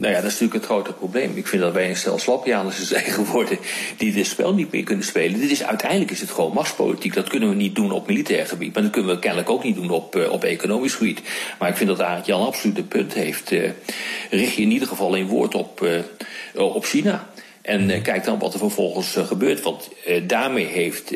Nou 0.00 0.12
ja, 0.12 0.20
dat 0.20 0.30
is 0.30 0.40
natuurlijk 0.40 0.60
het 0.60 0.72
grote 0.72 0.92
probleem. 0.92 1.36
Ik 1.36 1.46
vind 1.46 1.62
dat 1.62 1.72
wij 1.72 1.88
een 1.88 1.96
stel 1.96 2.18
slapjaners 2.18 2.88
zijn 2.88 3.04
geworden 3.04 3.58
die 3.96 4.12
dit 4.12 4.26
spel 4.26 4.54
niet 4.54 4.72
meer 4.72 4.84
kunnen 4.84 5.04
spelen. 5.04 5.40
Dit 5.40 5.50
is, 5.50 5.62
uiteindelijk 5.62 6.10
is 6.10 6.20
het 6.20 6.30
gewoon 6.30 6.52
machtspolitiek. 6.52 7.14
Dat 7.14 7.28
kunnen 7.28 7.48
we 7.48 7.54
niet 7.54 7.74
doen 7.74 7.92
op 7.92 8.06
militair 8.06 8.46
gebied. 8.46 8.74
Maar 8.74 8.82
dat 8.82 8.92
kunnen 8.92 9.14
we 9.14 9.18
kennelijk 9.18 9.50
ook 9.50 9.64
niet 9.64 9.74
doen 9.74 9.90
op, 9.90 10.16
uh, 10.16 10.32
op 10.32 10.44
economisch 10.44 10.94
gebied. 10.94 11.20
Maar 11.58 11.68
ik 11.68 11.76
vind 11.76 11.88
dat 11.88 12.00
Arend 12.00 12.26
Jan 12.26 12.46
absoluut 12.46 12.78
een 12.78 12.88
punt 12.88 13.14
heeft. 13.14 13.52
Uh, 13.52 13.70
richt 14.30 14.54
je 14.54 14.62
in 14.62 14.70
ieder 14.70 14.88
geval 14.88 15.16
een 15.16 15.26
woord 15.26 15.54
op, 15.54 15.80
uh, 15.82 16.64
op 16.74 16.84
China. 16.84 17.28
En 17.62 18.02
kijk 18.02 18.24
dan 18.24 18.38
wat 18.38 18.52
er 18.52 18.58
vervolgens 18.58 19.16
gebeurt. 19.16 19.62
Want 19.62 19.88
daarmee 20.26 20.66
heeft 20.66 21.06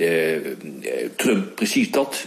Trump 1.16 1.54
precies 1.54 1.90
dat 1.90 2.26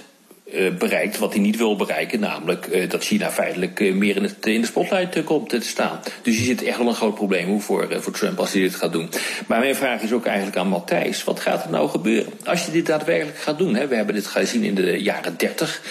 bereikt 0.80 1.18
wat 1.18 1.34
hij 1.34 1.42
niet 1.42 1.58
wil 1.58 1.76
bereiken. 1.76 2.20
Namelijk 2.20 2.90
dat 2.90 3.04
China 3.04 3.32
feitelijk 3.32 3.80
meer 3.80 4.16
in, 4.16 4.24
het, 4.24 4.46
in 4.46 4.62
de 4.62 4.68
spotlight 4.68 5.24
komt 5.24 5.50
te 5.50 5.60
staan. 5.62 6.00
Dus 6.22 6.38
je 6.38 6.44
zit 6.44 6.64
echt 6.64 6.78
wel 6.78 6.88
een 6.88 6.94
groot 6.94 7.16
probleem 7.16 7.62
voor, 7.62 7.88
voor 8.02 8.14
Trump 8.14 8.40
als 8.40 8.54
hij 8.54 8.62
dit 8.62 8.76
gaat 8.76 8.92
doen. 8.92 9.10
Maar 9.48 9.60
mijn 9.60 9.76
vraag 9.76 10.02
is 10.02 10.14
ook 10.14 10.26
eigenlijk 10.26 10.58
aan 10.58 10.68
Matthijs. 10.68 11.24
Wat 11.24 11.40
gaat 11.40 11.64
er 11.64 11.70
nou 11.70 11.90
gebeuren 11.90 12.34
als 12.46 12.66
je 12.66 12.72
dit 12.72 12.86
daadwerkelijk 12.86 13.38
gaat 13.38 13.58
doen? 13.58 13.76
Hè? 13.76 13.88
We 13.88 13.96
hebben 13.96 14.16
dit 14.16 14.28
gezien 14.28 14.64
in 14.64 14.76
de 14.76 15.02
jaren 15.02 15.38
30 15.38 15.82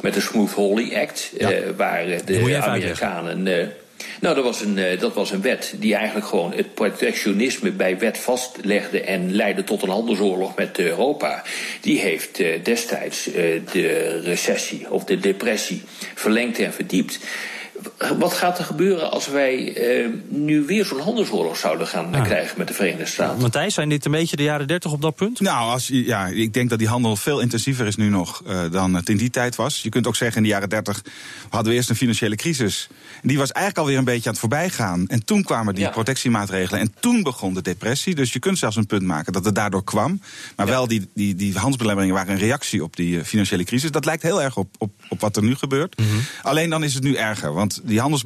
met 0.00 0.14
de 0.14 0.20
Smooth 0.20 0.54
Hawley 0.54 1.00
Act. 1.02 1.32
Ja. 1.38 1.50
waar 1.76 2.04
de 2.24 2.60
Amerikanen... 2.62 3.72
Nou, 4.24 4.36
dat 4.36 4.44
was, 4.44 4.60
een, 4.60 4.76
uh, 4.76 5.00
dat 5.00 5.14
was 5.14 5.30
een 5.30 5.42
wet 5.42 5.74
die 5.78 5.94
eigenlijk 5.94 6.26
gewoon 6.26 6.52
het 6.52 6.74
protectionisme 6.74 7.70
bij 7.70 7.98
wet 7.98 8.18
vastlegde 8.18 9.00
en 9.00 9.34
leidde 9.34 9.64
tot 9.64 9.82
een 9.82 9.88
handelsoorlog 9.88 10.56
met 10.56 10.78
Europa. 10.78 11.42
Die 11.80 12.00
heeft 12.00 12.40
uh, 12.40 12.64
destijds 12.64 13.28
uh, 13.28 13.34
de 13.72 14.20
recessie 14.24 14.90
of 14.90 15.04
de 15.04 15.18
depressie 15.18 15.82
verlengd 16.14 16.58
en 16.58 16.72
verdiept. 16.72 17.18
Wat 18.18 18.32
gaat 18.32 18.58
er 18.58 18.64
gebeuren 18.64 19.10
als 19.10 19.28
wij 19.28 19.76
uh, 20.02 20.08
nu 20.28 20.62
weer 20.62 20.84
zo'n 20.84 21.00
handelsoorlog 21.00 21.56
zouden 21.56 21.86
gaan 21.86 22.08
ja. 22.12 22.20
krijgen 22.20 22.58
met 22.58 22.68
de 22.68 22.74
Verenigde 22.74 23.06
Staten? 23.06 23.40
Matthijs, 23.40 23.74
zijn 23.74 23.88
dit 23.88 24.04
een 24.04 24.10
beetje 24.10 24.36
de 24.36 24.42
jaren 24.42 24.66
30 24.66 24.92
op 24.92 25.02
dat 25.02 25.14
punt? 25.14 25.40
Nou, 25.40 25.70
als, 25.70 25.88
ja, 25.88 26.26
ik 26.26 26.54
denk 26.54 26.70
dat 26.70 26.78
die 26.78 26.88
handel 26.88 27.16
veel 27.16 27.40
intensiever 27.40 27.86
is 27.86 27.96
nu 27.96 28.08
nog 28.08 28.42
uh, 28.46 28.60
dan 28.70 28.94
het 28.94 29.08
in 29.08 29.16
die 29.16 29.30
tijd 29.30 29.56
was. 29.56 29.82
Je 29.82 29.88
kunt 29.88 30.06
ook 30.06 30.16
zeggen, 30.16 30.36
in 30.36 30.42
de 30.42 30.48
jaren 30.48 30.68
30 30.68 31.02
hadden 31.48 31.70
we 31.70 31.76
eerst 31.78 31.90
een 31.90 31.96
financiële 31.96 32.36
crisis. 32.36 32.88
Die 33.22 33.38
was 33.38 33.52
eigenlijk 33.52 33.78
alweer 33.78 33.98
een 33.98 34.04
beetje 34.04 34.26
aan 34.26 34.32
het 34.32 34.40
voorbijgaan. 34.40 35.06
En 35.06 35.24
toen 35.24 35.42
kwamen 35.42 35.74
die 35.74 35.84
ja. 35.84 35.90
protectiemaatregelen. 35.90 36.80
En 36.80 36.94
toen 37.00 37.22
begon 37.22 37.54
de 37.54 37.62
depressie. 37.62 38.14
Dus 38.14 38.32
je 38.32 38.38
kunt 38.38 38.58
zelfs 38.58 38.76
een 38.76 38.86
punt 38.86 39.02
maken 39.02 39.32
dat 39.32 39.44
het 39.44 39.54
daardoor 39.54 39.84
kwam. 39.84 40.20
Maar 40.56 40.66
ja. 40.66 40.72
wel 40.72 40.88
die, 40.88 41.08
die, 41.14 41.34
die 41.34 41.52
handelsbelemmeringen 41.52 42.14
waren 42.14 42.32
een 42.32 42.38
reactie 42.38 42.82
op 42.82 42.96
die 42.96 43.16
uh, 43.16 43.24
financiële 43.24 43.64
crisis. 43.64 43.90
Dat 43.90 44.04
lijkt 44.04 44.22
heel 44.22 44.42
erg 44.42 44.56
op, 44.56 44.68
op, 44.78 44.92
op 45.08 45.20
wat 45.20 45.36
er 45.36 45.42
nu 45.42 45.54
gebeurt. 45.54 45.98
Mm 45.98 46.04
-hmm. 46.04 46.20
Alleen 46.42 46.70
dan 46.70 46.84
is 46.84 46.94
het 46.94 47.02
nu 47.02 47.14
erger. 47.14 47.52
Want 47.64 47.80
die 47.84 48.00
handels 48.00 48.24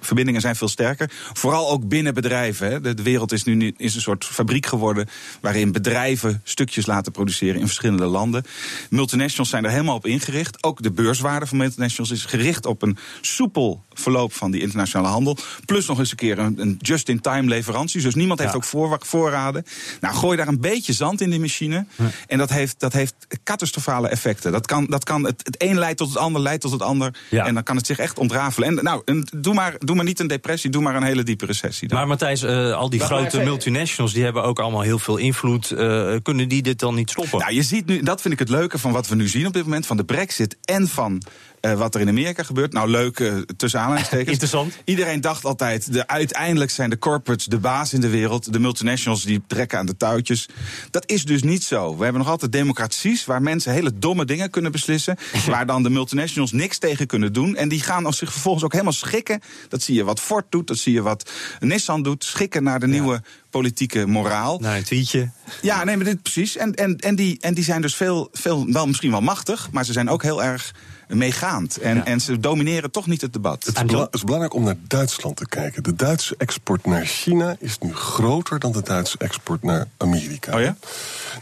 verbindingen 0.00 0.40
zijn 0.40 0.56
veel 0.56 0.68
sterker. 0.68 1.10
Vooral 1.32 1.70
ook 1.70 1.88
binnen 1.88 2.14
bedrijven. 2.14 2.70
Hè. 2.70 2.80
De, 2.80 2.94
de, 2.94 3.02
wereld 3.02 3.32
is 3.32 3.44
nu 3.44 3.74
is 3.76 3.94
een 3.94 4.00
soort 4.00 4.24
fabriek 4.24 4.66
geworden 4.66 5.08
waarin 5.40 5.72
bedrijven 5.72 6.40
stukjes 6.44 6.86
laten 6.86 7.12
produceren 7.12 7.60
in 7.60 7.66
verschillende 7.66 8.04
landen. 8.04 8.44
Multinationals 8.90 9.48
zijn 9.48 9.64
er 9.64 9.70
helemaal 9.70 9.96
op 9.96 10.06
ingericht. 10.06 10.62
Ook 10.62 10.82
de 10.82 10.90
beurswaarde 10.90 11.46
van 11.46 11.56
multinationals 11.56 12.10
is 12.10 12.24
gericht 12.24 12.66
op 12.66 12.82
een 12.82 12.96
soepel 13.20 13.84
verloop 13.92 14.32
van 14.32 14.50
die 14.50 14.60
internationale 14.60 15.08
handel. 15.08 15.36
Plus 15.64 15.86
nog 15.86 15.98
eens 15.98 16.10
een 16.10 16.16
keer 16.16 16.38
een, 16.38 16.60
een 16.60 16.76
just-in-time 16.80 17.48
leverantie. 17.48 18.02
Dus 18.02 18.14
niemand 18.14 18.38
heeft 18.38 18.50
ja. 18.50 18.56
ook 18.56 18.64
voor, 18.64 18.98
voorraden. 19.00 19.64
Nou, 20.00 20.14
gooi 20.14 20.36
daar 20.36 20.48
een 20.48 20.60
beetje 20.60 20.92
zand 20.92 21.20
in 21.20 21.30
die 21.30 21.40
machine. 21.40 21.86
Ja. 21.96 22.10
En 22.26 22.38
dat 22.38 22.50
heeft, 22.50 22.80
dat 22.80 22.92
heeft 22.92 23.14
catastrofale 23.44 24.08
effecten. 24.08 24.52
Dat 24.52 24.66
kan, 24.66 24.86
dat 24.86 25.04
kan 25.04 25.24
het, 25.24 25.40
het 25.42 25.62
een 25.62 25.78
leidt 25.78 25.98
tot 25.98 26.08
het 26.08 26.18
ander, 26.18 26.42
leidt 26.42 26.60
tot 26.60 26.72
het 26.72 26.82
ander. 26.82 27.14
Ja. 27.30 27.46
En 27.46 27.54
dan 27.54 27.62
kan 27.62 27.76
het 27.76 27.86
zich 27.86 27.98
echt 27.98 28.18
ontrafelen. 28.18 28.68
En 28.68 28.84
nou, 28.84 28.93
een, 29.04 29.26
doe, 29.36 29.54
maar, 29.54 29.74
doe 29.78 29.96
maar 29.96 30.04
niet 30.04 30.20
een 30.20 30.26
depressie, 30.26 30.70
doe 30.70 30.82
maar 30.82 30.96
een 30.96 31.02
hele 31.02 31.22
diepe 31.22 31.46
recessie. 31.46 31.88
Dan. 31.88 31.98
Maar 31.98 32.06
Matthijs, 32.06 32.42
uh, 32.42 32.72
al 32.72 32.90
die 32.90 32.98
Maar- 32.98 33.08
grote 33.08 33.36
maar- 33.36 33.44
multinationals 33.46 34.12
die 34.12 34.24
hebben 34.24 34.42
ook 34.42 34.58
allemaal 34.58 34.80
heel 34.80 34.98
veel 34.98 35.16
invloed. 35.16 35.70
Uh, 35.70 36.14
kunnen 36.22 36.48
die 36.48 36.62
dit 36.62 36.78
dan 36.78 36.94
niet 36.94 37.10
stoppen? 37.10 37.38
Nou, 37.38 37.52
je 37.52 37.62
ziet 37.62 37.86
nu, 37.86 38.02
dat 38.02 38.20
vind 38.20 38.34
ik 38.34 38.40
het 38.40 38.48
leuke 38.48 38.78
van 38.78 38.92
wat 38.92 39.08
we 39.08 39.14
nu 39.14 39.28
zien 39.28 39.46
op 39.46 39.52
dit 39.52 39.64
moment, 39.64 39.86
van 39.86 39.96
de 39.96 40.04
brexit 40.04 40.56
en 40.64 40.88
van 40.88 41.22
uh, 41.64 41.72
wat 41.72 41.94
er 41.94 42.00
in 42.00 42.08
Amerika 42.08 42.42
gebeurt. 42.42 42.72
Nou, 42.72 42.88
leuk 42.88 43.18
uh, 43.18 43.36
tussen 43.56 43.80
aanhalingstekens. 43.80 44.30
Interessant. 44.40 44.74
Iedereen 44.84 45.20
dacht 45.20 45.44
altijd, 45.44 45.92
de, 45.92 46.06
uiteindelijk 46.06 46.70
zijn 46.70 46.90
de 46.90 46.98
corporates 46.98 47.46
de 47.46 47.58
baas 47.58 47.92
in 47.92 48.00
de 48.00 48.08
wereld. 48.08 48.52
De 48.52 48.58
multinationals 48.58 49.22
die 49.22 49.42
trekken 49.46 49.78
aan 49.78 49.86
de 49.86 49.96
touwtjes. 49.96 50.48
Dat 50.90 51.10
is 51.10 51.24
dus 51.24 51.42
niet 51.42 51.64
zo. 51.64 51.96
We 51.96 52.02
hebben 52.02 52.22
nog 52.22 52.30
altijd 52.30 52.52
democraties 52.52 53.24
waar 53.24 53.42
mensen 53.42 53.72
hele 53.72 53.98
domme 53.98 54.24
dingen 54.24 54.50
kunnen 54.50 54.72
beslissen. 54.72 55.16
waar 55.46 55.66
dan 55.66 55.82
de 55.82 55.90
multinationals 55.90 56.52
niks 56.52 56.78
tegen 56.78 57.06
kunnen 57.06 57.32
doen. 57.32 57.56
En 57.56 57.68
die 57.68 57.82
gaan 57.82 58.06
als 58.06 58.18
zich 58.18 58.32
vervolgens 58.32 58.64
ook 58.64 58.72
helemaal 58.72 58.92
schikken. 58.92 59.40
Dat 59.68 59.82
zie 59.82 59.94
je 59.94 60.04
wat 60.04 60.20
Ford 60.20 60.44
doet, 60.48 60.66
dat 60.66 60.78
zie 60.78 60.92
je 60.92 61.02
wat 61.02 61.30
Nissan 61.60 62.02
doet. 62.02 62.24
Schikken 62.24 62.62
naar 62.62 62.80
de 62.80 62.86
ja. 62.86 62.92
nieuwe 62.92 63.22
politieke 63.50 64.06
moraal. 64.06 64.58
Nou, 64.58 64.76
een 64.76 64.84
tweetje. 64.84 65.30
Ja, 65.62 65.84
nee, 65.84 65.96
maar 65.96 66.04
dit 66.04 66.22
precies. 66.22 66.56
En, 66.56 66.74
en, 66.74 66.96
en, 66.96 67.14
die, 67.14 67.38
en 67.40 67.54
die 67.54 67.64
zijn 67.64 67.82
dus 67.82 67.94
veel, 67.94 68.28
veel, 68.32 68.72
wel 68.72 68.86
misschien 68.86 69.10
wel 69.10 69.20
machtig, 69.20 69.68
maar 69.72 69.84
ze 69.84 69.92
zijn 69.92 70.08
ook 70.08 70.22
heel 70.22 70.42
erg 70.42 70.72
meegaand. 71.08 71.76
En, 71.76 71.96
ja. 71.96 72.04
en 72.04 72.20
ze 72.20 72.40
domineren 72.40 72.90
toch 72.90 73.06
niet 73.06 73.20
het 73.20 73.32
debat. 73.32 73.64
Het 73.64 73.76
is, 73.76 73.84
bela 73.84 74.04
het 74.04 74.14
is, 74.14 74.24
belangrijk 74.24 74.54
om 74.54 74.64
naar 74.64 74.76
Duitsland 74.88 75.36
te 75.36 75.46
kijken. 75.46 75.82
De 75.82 75.94
Duitse 75.94 76.34
export 76.38 76.86
naar 76.86 77.04
China 77.04 77.56
is 77.58 77.78
nu 77.78 77.94
groter 77.94 78.58
dan 78.58 78.72
de 78.72 78.82
Duitse 78.82 79.18
export 79.18 79.62
naar 79.62 79.86
Amerika. 79.96 80.54
Oh 80.54 80.60
ja? 80.60 80.76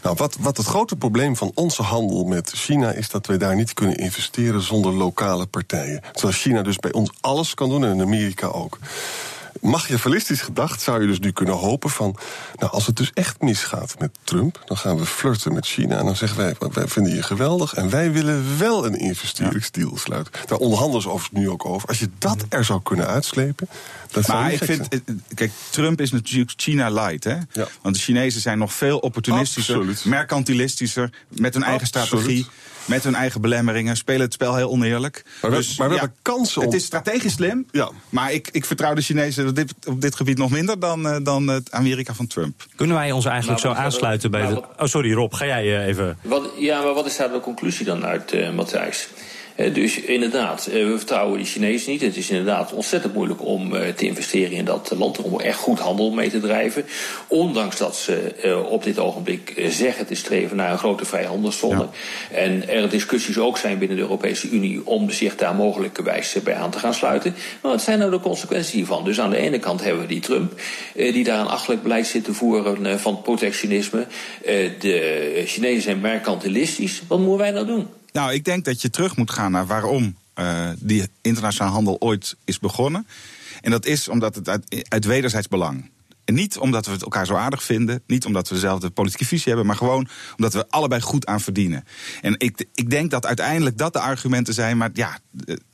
Nou, 0.01 0.15
wat, 0.15 0.37
wat 0.39 0.57
het 0.57 0.65
grote 0.65 0.95
probleem 0.95 1.35
van 1.35 1.51
onze 1.53 1.81
handel 1.81 2.23
met 2.23 2.51
China 2.55 2.91
is 2.91 3.09
dat 3.09 3.27
wij 3.27 3.37
daar 3.37 3.55
niet 3.55 3.73
kunnen 3.73 3.97
investeren 3.97 4.61
zonder 4.61 4.93
lokale 4.93 5.45
partijen. 5.45 6.01
Terwijl 6.11 6.33
China 6.33 6.61
dus 6.61 6.77
bij 6.77 6.91
ons 6.91 7.11
alles 7.21 7.53
kan 7.53 7.69
doen 7.69 7.83
en 7.83 7.91
in 7.91 8.01
Amerika 8.01 8.47
ook 8.47 8.79
machiavellistisch 9.63 10.41
gedacht 10.41 10.81
zou 10.81 11.01
je 11.01 11.07
dus 11.07 11.19
nu 11.19 11.31
kunnen 11.31 11.55
hopen 11.55 11.89
van... 11.89 12.15
nou, 12.55 12.71
als 12.71 12.85
het 12.85 12.95
dus 12.95 13.11
echt 13.13 13.41
misgaat 13.41 13.95
met 13.99 14.17
Trump... 14.23 14.61
dan 14.65 14.77
gaan 14.77 14.97
we 14.97 15.05
flirten 15.05 15.53
met 15.53 15.65
China 15.65 15.97
en 15.97 16.05
dan 16.05 16.15
zeggen 16.15 16.37
wij... 16.37 16.55
wij 16.71 16.87
vinden 16.87 17.15
je 17.15 17.23
geweldig 17.23 17.73
en 17.73 17.89
wij 17.89 18.11
willen 18.11 18.57
wel 18.57 18.85
een 18.85 18.95
investeringsdeal 18.95 19.97
sluiten. 19.97 20.33
Daar 20.45 20.57
onderhandelen 20.57 21.01
ze 21.01 21.09
overigens 21.09 21.39
nu 21.39 21.49
ook 21.49 21.65
over. 21.65 21.87
Als 21.87 21.99
je 21.99 22.09
dat 22.17 22.45
er 22.49 22.65
zou 22.65 22.81
kunnen 22.81 23.07
uitslepen... 23.07 23.67
Dat 24.11 24.27
maar 24.27 24.51
ik 24.51 24.63
vind, 24.63 24.87
kijk, 25.33 25.51
Trump 25.69 26.01
is 26.01 26.11
natuurlijk 26.11 26.53
China 26.55 26.89
light, 26.89 27.23
hè? 27.23 27.37
Ja. 27.51 27.67
Want 27.81 27.95
de 27.95 28.01
Chinezen 28.01 28.41
zijn 28.41 28.57
nog 28.57 28.73
veel 28.73 28.97
opportunistischer, 28.97 29.75
Absoluut. 29.75 30.05
mercantilistischer, 30.05 31.09
met 31.27 31.53
hun 31.53 31.63
eigen 31.63 31.87
strategie 31.87 32.47
met 32.85 33.03
hun 33.03 33.15
eigen 33.15 33.41
belemmeringen, 33.41 33.95
spelen 33.97 34.21
het 34.21 34.33
spel 34.33 34.55
heel 34.55 34.69
oneerlijk. 34.69 35.25
Maar 35.41 35.51
we, 35.51 35.57
dus, 35.57 35.77
maar 35.77 35.87
we 35.87 35.93
ja, 35.93 35.99
hebben 35.99 36.17
kansen 36.21 36.61
om... 36.61 36.67
Het 36.67 36.75
is 36.75 36.85
strategisch 36.85 37.33
slim, 37.33 37.65
ja. 37.71 37.89
maar 38.09 38.31
ik, 38.31 38.49
ik 38.51 38.65
vertrouw 38.65 38.93
de 38.93 39.01
Chinezen 39.01 39.47
op 39.47 39.55
dit, 39.55 39.73
op 39.87 40.01
dit 40.01 40.15
gebied 40.15 40.37
nog 40.37 40.49
minder 40.49 40.79
dan, 40.79 41.07
uh, 41.07 41.17
dan 41.23 41.47
het 41.47 41.71
Amerika 41.71 42.13
van 42.13 42.27
Trump. 42.27 42.65
Kunnen 42.75 42.95
wij 42.95 43.11
ons 43.11 43.25
eigenlijk 43.25 43.63
Nou, 43.63 43.75
zo 43.75 43.81
aansluiten 43.81 44.31
bij 44.31 44.41
nou, 44.41 44.53
de... 44.53 44.59
wat- 44.59 44.69
Oh, 44.79 44.87
sorry 44.87 45.13
Rob, 45.13 45.33
ga 45.33 45.45
jij 45.45 45.77
eh, 45.79 45.87
even... 45.87 46.17
Wat, 46.21 46.49
ja, 46.57 46.81
maar 46.81 46.93
wat 46.93 47.05
is 47.05 47.17
daar 47.17 47.31
de 47.31 47.39
conclusie 47.39 47.85
dan 47.85 48.05
uit, 48.05 48.31
eh 48.31 48.51
Matthijs? 48.51 49.07
Eh, 49.55 49.73
dus 49.73 50.01
inderdaad, 50.01 50.67
eh, 50.67 50.73
we 50.73 50.97
vertrouwen 50.97 51.39
de 51.39 51.45
Chinezen 51.45 51.91
niet. 51.91 52.01
Het 52.01 52.17
is 52.17 52.29
inderdaad 52.29 52.73
ontzettend 52.73 53.13
moeilijk 53.13 53.45
om 53.45 53.75
eh, 53.75 53.89
te 53.89 54.05
investeren 54.05 54.51
in 54.51 54.65
dat 54.65 54.93
land, 54.97 55.21
om 55.21 55.39
echt 55.39 55.57
goed 55.57 55.79
handel 55.79 56.11
mee 56.11 56.29
te 56.29 56.39
drijven. 56.39 56.85
Ondanks 57.27 57.77
dat 57.77 57.95
ze 57.95 58.31
op 58.69 58.83
dit 58.83 58.99
ogenblik 58.99 59.63
zeggen 59.69 60.05
te 60.05 60.15
streven 60.15 60.57
naar 60.57 60.71
een 60.71 60.77
grote 60.77 61.05
vrijhandelszone. 61.05 61.87
En 62.31 62.69
er 62.69 62.89
discussies 62.89 63.37
ook 63.37 63.57
zijn 63.57 63.77
binnen 63.77 63.97
de 63.97 64.03
Europese 64.03 64.49
Unie 64.49 64.87
om 64.87 65.09
zich 65.09 65.35
daar 65.35 65.55
mogelijkerwijs 65.55 66.35
eh, 66.35 66.43
bij 66.43 66.55
aan 66.55 66.71
te 66.71 66.79
gaan 66.79 66.93
sluiten. 66.93 67.35
Maar 67.61 67.71
wat 67.71 67.81
zijn 67.81 67.99
nou 67.99 68.11
de 68.11 68.19
consequenties 68.19 68.71
hiervan? 68.71 69.03
Dus 69.03 69.19
aan 69.19 69.29
de 69.29 69.37
ene 69.37 69.59
kant 69.59 69.83
hebben 69.83 70.01
we 70.01 70.07
die 70.07 70.19
Trump, 70.19 70.61
die 70.93 71.23
daar 71.23 71.39
een 71.39 71.47
achtelijk 71.47 71.83
beleid 71.83 72.07
zit 72.07 72.23
te 72.23 72.33
voeren 72.33 72.99
van 72.99 73.21
protectionisme. 73.21 74.05
De 74.79 75.43
Chinezen 75.45 75.81
zijn 75.81 75.99
mercantilistisch. 75.99 77.01
Wat 77.07 77.19
moeten 77.19 77.37
wij 77.37 77.51
nou 77.51 77.65
doen? 77.65 77.87
Nou, 78.13 78.33
ik 78.33 78.45
denk 78.45 78.65
dat 78.65 78.81
je 78.81 78.89
terug 78.89 79.15
moet 79.15 79.31
gaan 79.31 79.51
naar 79.51 79.65
waarom 79.65 80.15
uh, 80.39 80.69
die 80.77 81.07
internationale 81.21 81.73
handel 81.73 81.95
ooit 81.99 82.35
is 82.45 82.59
begonnen. 82.59 83.07
En 83.61 83.71
dat 83.71 83.85
is 83.85 84.07
omdat 84.07 84.35
het 84.35 84.49
uit, 84.49 84.85
uit 84.89 85.05
wederzijds 85.05 85.47
belang. 85.47 85.91
En 86.25 86.33
niet 86.33 86.57
omdat 86.57 86.85
we 86.85 86.91
het 86.91 87.01
elkaar 87.01 87.25
zo 87.25 87.35
aardig 87.35 87.63
vinden, 87.63 88.01
niet 88.07 88.25
omdat 88.25 88.47
we 88.47 88.53
dezelfde 88.53 88.89
politieke 88.89 89.25
visie 89.25 89.47
hebben, 89.47 89.65
maar 89.65 89.75
gewoon 89.75 90.07
omdat 90.35 90.53
we 90.53 90.69
allebei 90.69 91.01
goed 91.01 91.25
aan 91.25 91.41
verdienen. 91.41 91.85
En 92.21 92.35
ik, 92.37 92.65
ik 92.73 92.89
denk 92.89 93.11
dat 93.11 93.25
uiteindelijk 93.25 93.77
dat 93.77 93.93
de 93.93 93.99
argumenten 93.99 94.53
zijn, 94.53 94.77
maar 94.77 94.89
ja. 94.93 95.19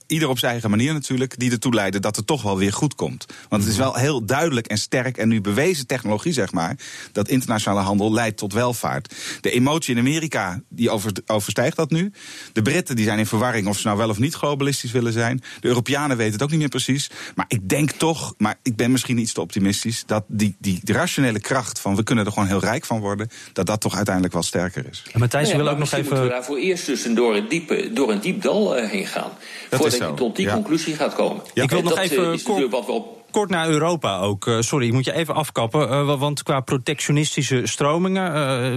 Ieder 0.09 0.29
op 0.29 0.39
zijn 0.39 0.51
eigen 0.51 0.69
manier 0.69 0.93
natuurlijk, 0.93 1.39
die 1.39 1.51
ertoe 1.51 1.73
leiden 1.73 2.01
dat 2.01 2.15
het 2.15 2.27
toch 2.27 2.41
wel 2.41 2.57
weer 2.57 2.73
goed 2.73 2.95
komt. 2.95 3.25
Want 3.49 3.63
het 3.63 3.71
is 3.71 3.77
wel 3.77 3.95
heel 3.95 4.25
duidelijk 4.25 4.67
en 4.67 4.77
sterk 4.77 5.17
en 5.17 5.27
nu 5.27 5.41
bewezen 5.41 5.87
technologie, 5.87 6.33
zeg 6.33 6.51
maar, 6.51 6.75
dat 7.11 7.27
internationale 7.27 7.81
handel 7.81 8.13
leidt 8.13 8.37
tot 8.37 8.53
welvaart. 8.53 9.15
De 9.41 9.51
emotie 9.51 9.93
in 9.93 9.99
Amerika, 9.99 10.61
die 10.69 10.89
over, 10.89 11.11
overstijgt 11.25 11.75
dat 11.75 11.89
nu. 11.89 12.11
De 12.53 12.61
Britten 12.61 12.95
die 12.95 13.05
zijn 13.05 13.19
in 13.19 13.25
verwarring 13.25 13.67
of 13.67 13.77
ze 13.77 13.87
nou 13.87 13.97
wel 13.97 14.09
of 14.09 14.19
niet 14.19 14.33
globalistisch 14.33 14.91
willen 14.91 15.13
zijn. 15.13 15.41
De 15.59 15.67
Europeanen 15.67 16.17
weten 16.17 16.33
het 16.33 16.43
ook 16.43 16.49
niet 16.49 16.59
meer 16.59 16.69
precies. 16.69 17.09
Maar 17.35 17.45
ik 17.47 17.69
denk 17.69 17.91
toch, 17.91 18.33
maar 18.37 18.59
ik 18.63 18.75
ben 18.75 18.91
misschien 18.91 19.17
iets 19.17 19.33
te 19.33 19.41
optimistisch, 19.41 20.03
dat 20.05 20.23
die, 20.27 20.55
die, 20.59 20.81
rationele 20.83 21.39
kracht 21.39 21.79
van 21.79 21.95
we 21.95 22.03
kunnen 22.03 22.25
er 22.25 22.31
gewoon 22.31 22.47
heel 22.47 22.59
rijk 22.59 22.85
van 22.85 22.99
worden, 22.99 23.29
dat 23.53 23.65
dat 23.65 23.81
toch 23.81 23.95
uiteindelijk 23.95 24.33
wel 24.33 24.43
sterker 24.43 24.85
is. 24.89 25.03
En 25.11 25.19
Matthijs, 25.19 25.47
Nou 25.47 25.57
je 25.57 25.63
ja, 25.63 25.63
wil 25.63 25.73
ook 25.73 25.79
maar 25.79 25.89
nog 25.89 25.99
even... 25.99 26.05
moeten 26.05 26.23
we 26.23 26.29
daarvoor 26.29 26.57
eerst 26.57 26.85
dus 26.85 27.03
door, 27.03 27.35
een 27.35 27.47
diepe, 27.47 27.89
door 27.93 28.11
een 28.11 28.19
diep 28.19 28.41
dal 28.41 28.77
uh, 28.77 28.89
heen 28.89 29.05
gaan. 29.05 29.31
Dat 29.69 29.79
voordat 29.79 29.98
je 30.07 30.13
tot 30.13 30.35
die 30.35 30.45
ja. 30.45 30.53
conclusie 30.53 30.95
gaat 30.95 31.13
komen. 31.15 31.43
Ja, 31.53 31.63
ik 31.63 31.69
wil 31.69 31.77
En 31.79 31.83
nog 31.83 31.93
dat, 31.93 32.03
even 32.03 32.17
is 32.17 32.43
kort- 32.43 32.47
natuurlijk 32.47 32.71
wat 32.71 32.85
we 32.85 32.91
op 32.91 33.18
Kort 33.31 33.49
naar 33.49 33.69
Europa 33.69 34.17
ook. 34.19 34.45
Uh, 34.45 34.61
sorry, 34.61 34.87
ik 34.87 34.93
moet 34.93 35.05
je 35.05 35.13
even 35.13 35.35
afkappen. 35.35 35.89
Uh, 35.89 36.19
want 36.19 36.43
qua 36.43 36.59
protectionistische 36.59 37.61
stromingen, 37.63 38.35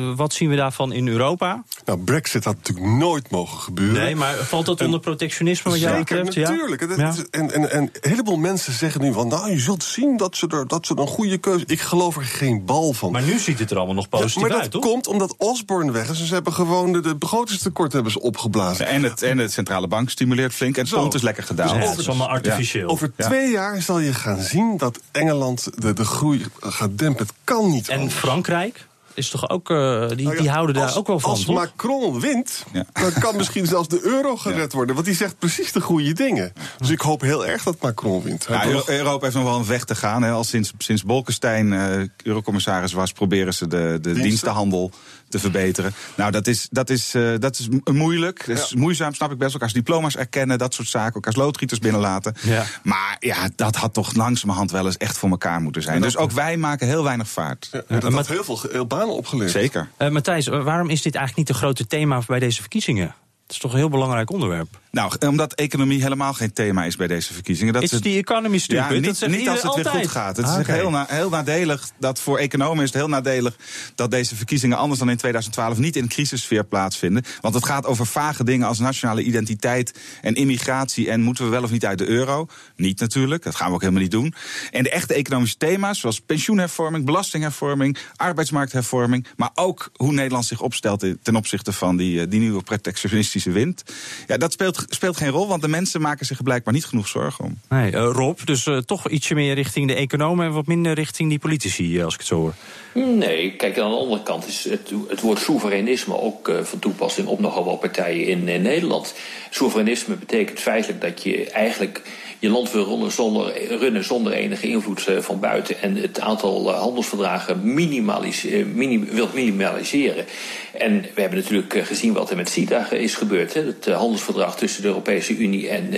uh, 0.09 0.17
wat 0.17 0.33
zien 0.33 0.49
we 0.49 0.57
daarvan 0.57 0.93
in 0.93 1.09
Europa? 1.09 1.62
Nou, 1.85 1.99
Brexit 1.99 2.45
had 2.45 2.55
natuurlijk 2.57 2.87
nooit 2.87 3.31
mogen 3.31 3.59
gebeuren. 3.59 4.03
Nee, 4.03 4.17
maar 4.17 4.35
valt 4.35 4.67
dat 4.67 4.81
onder 4.81 5.01
protectionisme 5.01 5.71
wat 5.71 5.81
betreft? 5.99 6.37
natuurlijk. 6.37 6.81
Ja? 6.81 6.88
En, 6.88 6.99
Ja. 6.99 7.15
en, 7.31 7.53
en, 7.53 7.71
en 7.71 7.81
een 7.83 7.91
heleboel 8.01 8.37
mensen 8.37 8.73
zeggen 8.73 9.01
nu 9.01 9.12
van... 9.12 9.29
nou, 9.29 9.51
je 9.51 9.59
zult 9.59 9.83
zien 9.83 10.17
dat 10.17 10.37
ze, 10.37 10.47
er, 10.47 10.67
dat 10.69 10.87
ze 10.87 10.99
een 10.99 11.07
goede 11.07 11.38
keuze... 11.38 11.65
Ik 11.67 11.81
geloof 11.81 12.17
er 12.17 12.23
geen 12.25 12.65
bal 12.65 12.93
van. 12.93 13.12
Maar 13.12 13.23
nu 13.23 13.38
ziet 13.38 13.59
het 13.59 13.71
er 13.71 13.77
allemaal 13.77 13.95
nog 13.95 14.09
positief 14.09 14.35
ja, 14.35 14.41
maar 14.41 14.51
dat 14.51 14.61
uit, 14.61 14.71
toch? 14.71 14.83
komt 14.83 15.07
omdat 15.07 15.35
Osborne 15.38 15.93
weg 15.93 16.11
is. 16.11 16.19
Dus 16.19 16.29
ze 16.29 16.35
hebben 16.35 16.53
gewoon 16.53 16.93
de, 16.93 17.01
de 17.01 17.17
begrotingstekort 17.17 17.93
hebben 17.93 18.12
ze 18.12 18.21
opgeblazen. 18.21 18.87
En, 18.87 19.03
het, 19.03 19.23
en 19.23 19.37
de 19.37 19.49
centrale 19.49 19.88
bank 19.88 20.11
stimuleert 20.11 20.53
flink 20.55 20.77
en 20.77 20.85
het 20.85 20.95
pond 20.95 21.15
is 21.15 21.23
lekker 21.23 21.43
gedaald. 21.43 21.71
Ja, 21.71 21.88
het 21.88 21.99
is 21.99 22.09
allemaal 22.09 22.29
artificieel. 22.29 22.88
Over 22.88 23.12
Ja. 23.17 23.27
twee 23.27 23.51
jaar 23.51 23.83
zal 23.83 23.99
je 23.99 24.15
gaan 24.15 24.41
zien 24.42 24.76
dat 24.76 24.98
Engeland 25.11 25.68
de, 25.83 25.92
de 25.92 26.05
groei 26.05 26.44
gaat 26.61 26.98
dempen. 26.98 27.26
Het 27.26 27.35
kan 27.44 27.70
niet 27.70 27.88
En 27.88 27.98
anders. 27.98 28.14
Frankrijk 28.18 28.87
is 29.14 29.28
toch 29.31 29.48
ook, 29.48 29.70
uh, 29.70 30.09
die, 30.09 30.24
Nou 30.24 30.37
ja, 30.37 30.40
die 30.42 30.50
houden 30.50 30.74
daar 30.74 30.85
als- 30.87 30.96
ook 30.96 31.07
wel 31.07 31.20
van, 31.20 31.31
Als 31.31 31.44
toch? 31.44 31.55
Macron 31.55 32.20
wint, 32.20 32.64
Ja. 32.72 32.85
dan 32.92 33.12
kan 33.12 33.37
misschien 33.37 33.66
zelfs 33.66 33.88
de 33.88 34.00
euro 34.02 34.37
gered 34.37 34.72
worden. 34.72 34.94
Want 34.94 35.07
die 35.07 35.16
zegt 35.16 35.38
precies 35.38 35.72
de 35.72 35.81
goede 35.81 36.12
dingen. 36.12 36.52
Dus 36.78 36.90
ik 36.90 37.00
hoop 37.00 37.20
heel 37.20 37.46
erg 37.46 37.62
dat 37.62 37.81
Macron 37.81 38.22
wint. 38.22 38.46
Euro- 38.48 38.83
Europa 38.87 39.24
heeft 39.24 39.35
nog 39.37 39.44
wel 39.44 39.57
een 39.59 39.66
weg 39.66 39.85
te 39.85 39.94
gaan. 39.94 40.22
Hè. 40.22 40.31
Al 40.31 40.44
sinds, 40.44 40.72
sinds 40.78 41.02
Bolkestein 41.05 41.72
eh, 41.72 42.09
eurocommissaris 42.22 42.92
was, 42.92 43.12
proberen 43.12 43.55
ze 43.55 43.68
de, 43.68 43.98
de 44.00 44.12
dienstenhandel 44.12 44.90
te 45.33 45.38
verbeteren. 45.38 45.95
Nou, 46.14 46.31
dat 46.31 46.47
is, 46.47 46.68
dat 46.71 46.90
is, 46.90 47.14
eh, 47.14 47.33
dat 47.38 47.59
is 47.59 47.68
mo- 47.68 47.92
moeilijk. 47.92 48.47
Dat 48.47 48.59
is 48.59 48.71
Ja. 48.71 48.79
moeizaam, 48.79 49.14
snap 49.14 49.33
ik 49.33 49.38
best. 49.38 49.53
Elkaars 49.53 49.73
diploma's 49.73 50.16
erkennen, 50.16 50.59
dat 50.59 50.75
soort 50.75 50.88
zaken. 50.88 51.14
Elkaars 51.14 51.37
loodgieters 51.37 51.79
binnenlaten. 51.81 52.35
Ja. 52.42 52.64
Maar 52.83 53.16
ja, 53.21 53.49
dat 53.57 53.77
had 53.77 53.95
toch 53.95 54.14
langzamerhand 54.14 54.71
wel 54.71 54.87
eens 54.87 54.97
echt 54.97 55.18
voor 55.18 55.31
elkaar 55.31 55.61
moeten 55.61 55.83
zijn. 55.83 56.01
Dus 56.01 56.16
ook 56.16 56.31
wij 56.31 56.57
maken 56.57 56.87
heel 56.87 57.05
weinig 57.05 57.29
vaart. 57.29 57.68
Ja, 57.88 57.99
dat 58.01 58.12
had 58.12 58.27
heel 58.27 58.45
veel 58.45 58.61
heel 58.73 58.87
banen 58.87 59.14
opgeleverd. 59.14 59.53
Zeker. 59.53 59.88
Uh, 59.99 60.09
Matthijs, 60.09 60.47
waarom 60.47 60.90
is 60.90 61.03
dit 61.03 61.14
eigenlijk 61.14 61.37
niet 61.37 61.57
een 61.57 61.62
grote 61.62 61.87
thema 61.87 62.23
bij 62.27 62.38
deze 62.38 62.61
verkiezingen? 62.61 63.14
Het 63.42 63.53
is 63.53 63.59
toch 63.59 63.73
een 63.73 63.79
heel 63.79 63.88
belangrijk 63.88 64.31
onderwerp. 64.31 64.81
Nou, 64.92 65.12
omdat 65.26 65.52
economie 65.55 66.02
helemaal 66.02 66.33
geen 66.33 66.52
thema 66.52 66.85
is 66.85 66.96
bij 66.96 67.07
deze 67.07 67.33
verkiezingen. 67.33 67.72
Dat 67.72 67.90
het- 67.90 68.02
the 68.02 68.09
economy 68.16 68.59
stupid. 68.59 68.83
Ja, 68.85 68.88
dat 68.88 69.00
niet, 69.00 69.09
als 69.09 69.20
het 69.20 69.31
iedereen 69.31 69.55
weer 69.55 69.64
altijd. 69.64 69.94
goed 69.96 70.07
gaat. 70.11 70.37
Het 70.37 70.46
Ah, 70.46 70.52
is 70.55 70.59
oké. 70.61 70.72
heel, 70.72 70.90
na- 70.90 71.07
heel 71.09 71.28
nadelig 71.28 71.90
dat 71.98 72.20
voor 72.20 72.38
economen 72.38 72.85
is 72.85 72.88
het 72.88 72.98
heel 72.98 73.09
nadelig 73.09 73.57
dat 73.94 74.11
deze 74.11 74.37
verkiezingen 74.37 74.76
anders 74.76 74.98
dan 75.00 75.11
in 75.11 75.16
2012 75.16 75.78
niet 75.78 75.96
in 75.96 76.09
crisissfeer 76.09 76.64
plaatsvinden. 76.64 77.24
Want 77.40 77.55
het 77.55 77.64
gaat 77.64 77.87
over 77.87 78.07
vage 78.07 78.44
dingen 78.44 78.66
als 78.66 78.78
nationale 78.78 79.22
identiteit 79.22 79.98
en 80.22 80.35
immigratie 80.35 81.11
en 81.11 81.20
moeten 81.22 81.44
we 81.44 81.50
wel 81.50 81.62
of 81.62 81.70
niet 81.70 81.87
uit 81.87 81.98
de 81.98 82.07
euro? 82.09 82.46
Niet 82.76 83.00
natuurlijk, 83.00 83.42
dat 83.42 83.55
gaan 83.55 83.68
we 83.68 83.74
ook 83.74 83.81
helemaal 83.81 84.02
niet 84.02 84.11
doen. 84.11 84.35
En 84.70 84.83
de 84.83 84.90
echte 84.90 85.14
economische 85.14 85.57
thema's 85.57 85.98
zoals 86.00 86.20
pensioenhervorming, 86.20 87.05
belastinghervorming, 87.05 87.96
arbeidsmarkthervorming, 88.16 89.26
maar 89.37 89.50
ook 89.55 89.90
hoe 89.96 90.12
Nederland 90.12 90.44
zich 90.46 90.61
opstelt 90.61 91.05
ten 91.22 91.37
opzichte 91.37 91.72
van 91.72 91.96
die, 91.96 92.20
eh, 92.20 92.26
die 92.31 92.40
nieuwe 92.40 92.62
protectionistische 92.62 93.50
wind. 93.50 93.83
Ja, 94.26 94.37
dat 94.37 94.52
speelt, 94.52 94.81
speelt 94.88 95.16
geen 95.16 95.29
rol, 95.29 95.49
want 95.49 95.62
de 95.62 95.68
mensen 95.68 96.01
maken 96.01 96.27
zich 96.27 96.42
blijkbaar 96.42 96.75
niet 96.75 96.85
genoeg 96.85 97.09
zorgen 97.09 97.45
om. 97.45 97.61
Nee, 97.68 97.92
uh, 97.92 98.09
Rob, 98.12 98.38
dus 98.45 98.66
uh, 98.66 98.77
toch 98.79 99.09
ietsje 99.09 99.35
meer 99.35 99.55
richting 99.55 99.88
de 99.88 99.95
economen 99.95 100.47
en 100.47 100.53
wat 100.53 100.66
minder 100.66 100.95
richting 100.95 101.29
die 101.29 101.38
politici, 101.38 101.97
uh, 101.97 102.05
als 102.05 102.14
ik 102.14 102.18
het 102.18 102.29
zo 102.29 102.37
hoor. 102.37 102.55
Nee, 102.95 103.57
kijk, 103.57 103.79
aan 103.79 103.90
de 103.90 103.97
andere 103.97 104.23
kant 104.23 104.47
is 104.47 104.64
het, 104.64 104.92
het 105.09 105.21
woord 105.21 105.38
soeverainisme 105.38 106.21
ook 106.21 106.49
uh, 106.49 106.61
van 106.61 106.79
toepassing 106.79 107.29
op 107.29 107.40
nogal 107.40 107.64
wat 107.64 107.81
partijen 107.81 108.27
in, 108.27 108.49
in 108.49 108.62
Nederland. 108.62 109.14
Soeverainisme 109.51 110.14
betekent 110.14 110.61
feitelijk 110.61 111.01
dat 111.01 111.23
je 111.23 111.51
eigenlijk 111.51 112.03
je 112.42 112.50
land 112.50 112.72
wil 112.72 112.85
runnen 112.85 113.12
zonder, 113.12 113.76
runnen 113.78 114.05
zonder 114.05 114.33
enige 114.33 114.68
invloed 114.68 115.09
uh, 115.09 115.18
van 115.18 115.40
buiten 115.40 115.83
en 115.83 115.96
het 115.96 116.20
aantal 116.20 116.68
uh, 116.68 116.78
handelsverdragen 116.78 117.74
minimaliseer, 117.74 118.66
minim, 118.66 119.09
wilt 119.11 119.35
minimaliseren. 119.35 120.24
En 120.72 121.07
we 121.14 121.20
hebben 121.20 121.38
natuurlijk 121.38 121.87
gezien 121.87 122.12
wat 122.12 122.31
er 122.31 122.37
met 122.37 122.48
CETA 122.48 122.90
is 122.90 123.14
gebeurd. 123.14 123.55
Het 123.55 123.87
handelsverdrag 123.87 124.57
tussen 124.57 124.83
de 124.83 124.88
Europese 124.88 125.37
Unie 125.37 125.68
en, 125.68 125.94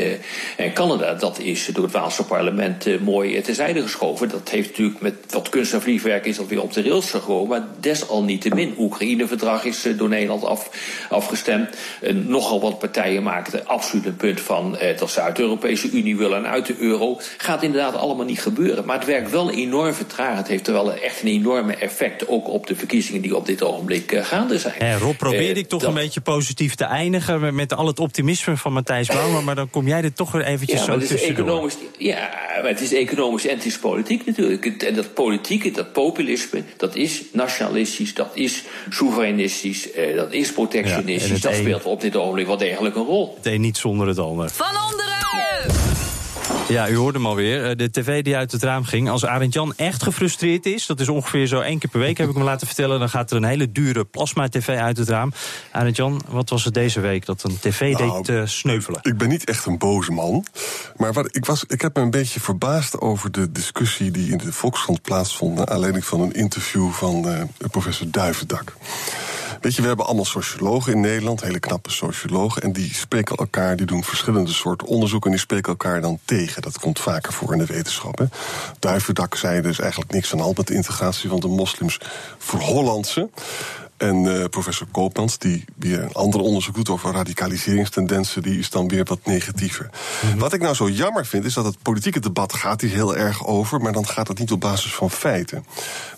en 0.56 0.72
Canada, 0.72 1.14
dat 1.14 1.38
is 1.38 1.66
door 1.72 1.84
het 1.84 1.92
Waalse 1.92 2.24
parlement 2.24 3.00
mooi 3.00 3.40
terzijde 3.40 3.82
geschoven. 3.82 4.28
Dat 4.28 4.48
heeft 4.48 4.68
natuurlijk 4.68 5.00
met 5.00 5.14
wat 5.30 5.48
kunst 5.48 5.72
en 5.72 5.82
vliegwerk 5.82 6.26
is 6.26 6.36
dat 6.36 6.46
weer 6.46 6.62
op 6.62 6.72
de 6.72 6.82
rails 6.82 7.10
gekomen. 7.10 7.48
Maar 7.48 7.68
desalniettemin, 7.80 8.74
Oekraïne-verdrag 8.78 9.64
is 9.64 9.86
door 9.96 10.08
Nederland 10.08 10.44
af, 10.44 10.70
afgestemd. 11.10 11.76
nogal 12.12 12.60
wat 12.60 12.78
partijen 12.78 13.22
maakten 13.22 13.66
absoluut 13.66 14.06
een 14.06 14.16
punt 14.16 14.40
van 14.40 14.78
dat 14.98 15.10
ze 15.10 15.20
uit 15.20 15.36
de 15.36 15.42
Europese 15.42 15.90
Unie 15.90 16.16
willen 16.16 16.33
willen 16.34 16.50
uit 16.50 16.66
de 16.66 16.76
euro. 16.78 17.20
Gaat 17.36 17.62
inderdaad 17.62 17.94
allemaal 17.94 18.24
niet 18.24 18.40
gebeuren. 18.40 18.84
Maar 18.84 18.96
het 18.96 19.06
werkt 19.06 19.30
wel 19.30 19.50
enorm 19.50 19.94
vertraagd. 19.94 20.38
Het 20.38 20.48
heeft 20.48 20.66
wel 20.66 20.92
echt 20.92 21.22
een 21.22 21.28
enorme 21.28 21.74
effect 21.74 22.28
ook 22.28 22.48
op 22.48 22.66
de 22.66 22.76
verkiezingen 22.76 23.20
die 23.20 23.36
op 23.36 23.46
dit 23.46 23.62
ogenblik 23.62 24.12
uh, 24.12 24.24
gaande 24.24 24.58
zijn. 24.58 24.74
Hey, 24.78 24.98
Rob, 24.98 25.16
probeer 25.16 25.56
ik 25.56 25.68
toch 25.68 25.82
een 25.82 25.94
beetje 25.94 26.20
positief 26.20 26.74
te 26.74 26.84
eindigen 26.84 27.54
met 27.54 27.74
al 27.74 27.86
het 27.86 28.00
optimisme 28.00 28.56
van 28.56 28.72
Matthijs 28.72 29.08
Bouwman. 29.08 29.44
Maar 29.44 29.54
dan 29.54 29.70
kom 29.70 29.86
jij 29.86 30.02
er 30.02 30.12
toch 30.12 30.32
weer 30.32 30.44
eventjes 30.44 30.78
ja, 30.78 30.84
zo 30.84 30.92
het 30.92 31.02
is 31.02 31.08
tussendoor. 31.08 31.46
Economisch, 31.46 31.76
ja, 31.98 32.30
maar 32.60 32.70
het 32.70 32.80
is 32.80 32.92
economisch 32.92 33.46
en 33.46 33.56
het 33.56 33.64
is 33.64 33.78
politiek 33.78 34.26
natuurlijk. 34.26 34.82
En 34.82 34.94
dat 34.94 35.14
politieke, 35.14 35.70
dat 35.70 35.92
populisme, 35.92 36.62
dat 36.76 36.94
is 36.94 37.22
nationalistisch, 37.32 38.14
dat 38.14 38.30
is 38.34 38.62
soevereinistisch, 38.90 39.92
eh, 39.92 40.16
dat 40.16 40.32
is 40.32 40.52
protectionistisch. 40.52 41.28
Ja, 41.28 41.48
dat 41.48 41.52
een... 41.52 41.58
speelt 41.58 41.84
op 41.84 42.00
dit 42.00 42.16
ogenblik 42.16 42.46
wel 42.46 42.56
degelijk 42.56 42.96
een 42.96 43.04
rol. 43.04 43.34
Het 43.36 43.46
een 43.46 43.60
niet 43.60 43.76
zonder 43.76 44.08
het 44.08 44.18
ander. 44.18 44.50
Van 44.50 44.66
onderen! 44.90 45.23
Ja, 46.74 46.88
u 46.88 46.96
hoorde 46.96 47.18
hem 47.18 47.26
alweer. 47.26 47.76
De 47.76 47.90
tv 47.90 48.22
die 48.22 48.36
uit 48.36 48.52
het 48.52 48.62
raam 48.62 48.84
ging. 48.84 49.10
Als 49.10 49.26
Arend 49.26 49.52
Jan 49.52 49.72
echt 49.76 50.02
gefrustreerd 50.02 50.66
is, 50.66 50.86
dat 50.86 51.00
is 51.00 51.08
ongeveer 51.08 51.46
zo 51.46 51.60
één 51.60 51.78
keer 51.78 51.90
per 51.90 52.00
week, 52.00 52.18
heb 52.18 52.28
ik 52.28 52.34
me 52.34 52.42
laten 52.42 52.66
vertellen, 52.66 52.98
dan 52.98 53.08
gaat 53.08 53.30
er 53.30 53.36
een 53.36 53.44
hele 53.44 53.72
dure 53.72 54.04
plasma-tv 54.04 54.68
uit 54.68 54.96
het 54.96 55.08
raam. 55.08 55.32
Arend 55.70 55.96
Jan, 55.96 56.22
wat 56.28 56.50
was 56.50 56.64
het 56.64 56.74
deze 56.74 57.00
week 57.00 57.26
dat 57.26 57.42
een 57.42 57.58
tv 57.60 57.92
Nou, 57.92 58.22
deed 58.22 58.36
uh, 58.36 58.46
sneuvelen? 58.46 59.00
Ik 59.02 59.16
ben 59.16 59.28
niet 59.28 59.44
echt 59.44 59.66
een 59.66 59.78
boze 59.78 60.12
man. 60.12 60.46
Maar 60.96 61.12
wat, 61.12 61.36
ik, 61.36 61.44
was, 61.44 61.64
ik 61.64 61.80
heb 61.80 61.96
me 61.96 62.02
een 62.02 62.10
beetje 62.10 62.40
verbaasd 62.40 63.00
over 63.00 63.32
de 63.32 63.52
discussie 63.52 64.10
die 64.10 64.30
in 64.30 64.38
de 64.38 64.52
Volkskrant 64.52 65.02
plaatsvond. 65.02 65.56
naar 65.56 65.66
aanleiding 65.66 66.04
van 66.04 66.20
een 66.20 66.32
interview 66.32 66.90
van 66.90 67.28
uh, 67.28 67.42
professor 67.70 68.10
Duivendak. 68.10 68.72
Weet 69.64 69.74
je, 69.74 69.82
we 69.82 69.88
hebben 69.88 70.06
allemaal 70.06 70.24
sociologen 70.24 70.92
in 70.92 71.00
Nederland, 71.00 71.40
hele 71.40 71.58
knappe 71.58 71.90
sociologen. 71.90 72.62
En 72.62 72.72
die 72.72 72.94
spreken 72.94 73.36
elkaar, 73.36 73.76
die 73.76 73.86
doen 73.86 74.04
verschillende 74.04 74.52
soorten 74.52 74.86
onderzoeken. 74.86 75.30
En 75.30 75.36
die 75.36 75.44
spreken 75.44 75.68
elkaar 75.68 76.00
dan 76.00 76.18
tegen. 76.24 76.62
Dat 76.62 76.78
komt 76.78 76.98
vaker 76.98 77.32
voor 77.32 77.52
in 77.52 77.58
de 77.58 77.66
wetenschap. 77.66 78.18
Hè. 78.18 78.24
Duivendak 78.78 79.34
zei 79.34 79.60
dus 79.60 79.78
eigenlijk 79.78 80.12
niks 80.12 80.32
aan 80.32 80.38
hand 80.38 80.56
met 80.56 80.70
integratie 80.70 81.28
van 81.28 81.40
de 81.40 81.48
moslims 81.48 82.00
voor 82.38 82.60
Hollandse. 82.60 83.28
En 83.96 84.24
uh, 84.24 84.44
professor 84.44 84.86
Koopmans, 84.90 85.38
die 85.38 85.64
weer 85.76 86.02
een 86.02 86.12
ander 86.12 86.40
onderzoek 86.40 86.74
doet 86.74 86.88
over 86.88 87.12
radicaliseringstendensen, 87.12 88.42
die 88.42 88.58
is 88.58 88.70
dan 88.70 88.88
weer 88.88 89.04
wat 89.04 89.18
negatiever. 89.24 89.90
Mm 90.22 90.30
-hmm. 90.30 90.38
Wat 90.38 90.52
ik 90.52 90.60
nou 90.60 90.74
zo 90.74 90.88
jammer 90.88 91.26
vind, 91.26 91.44
is 91.44 91.54
dat 91.54 91.64
het 91.64 91.82
politieke 91.82 92.20
debat 92.20 92.52
gaat 92.52 92.80
hier 92.80 92.90
heel 92.90 93.16
erg 93.16 93.46
over, 93.46 93.80
maar 93.80 93.92
dan 93.92 94.06
gaat 94.06 94.28
het 94.28 94.38
niet 94.38 94.52
op 94.52 94.60
basis 94.60 94.94
van 94.94 95.10
feiten. 95.10 95.66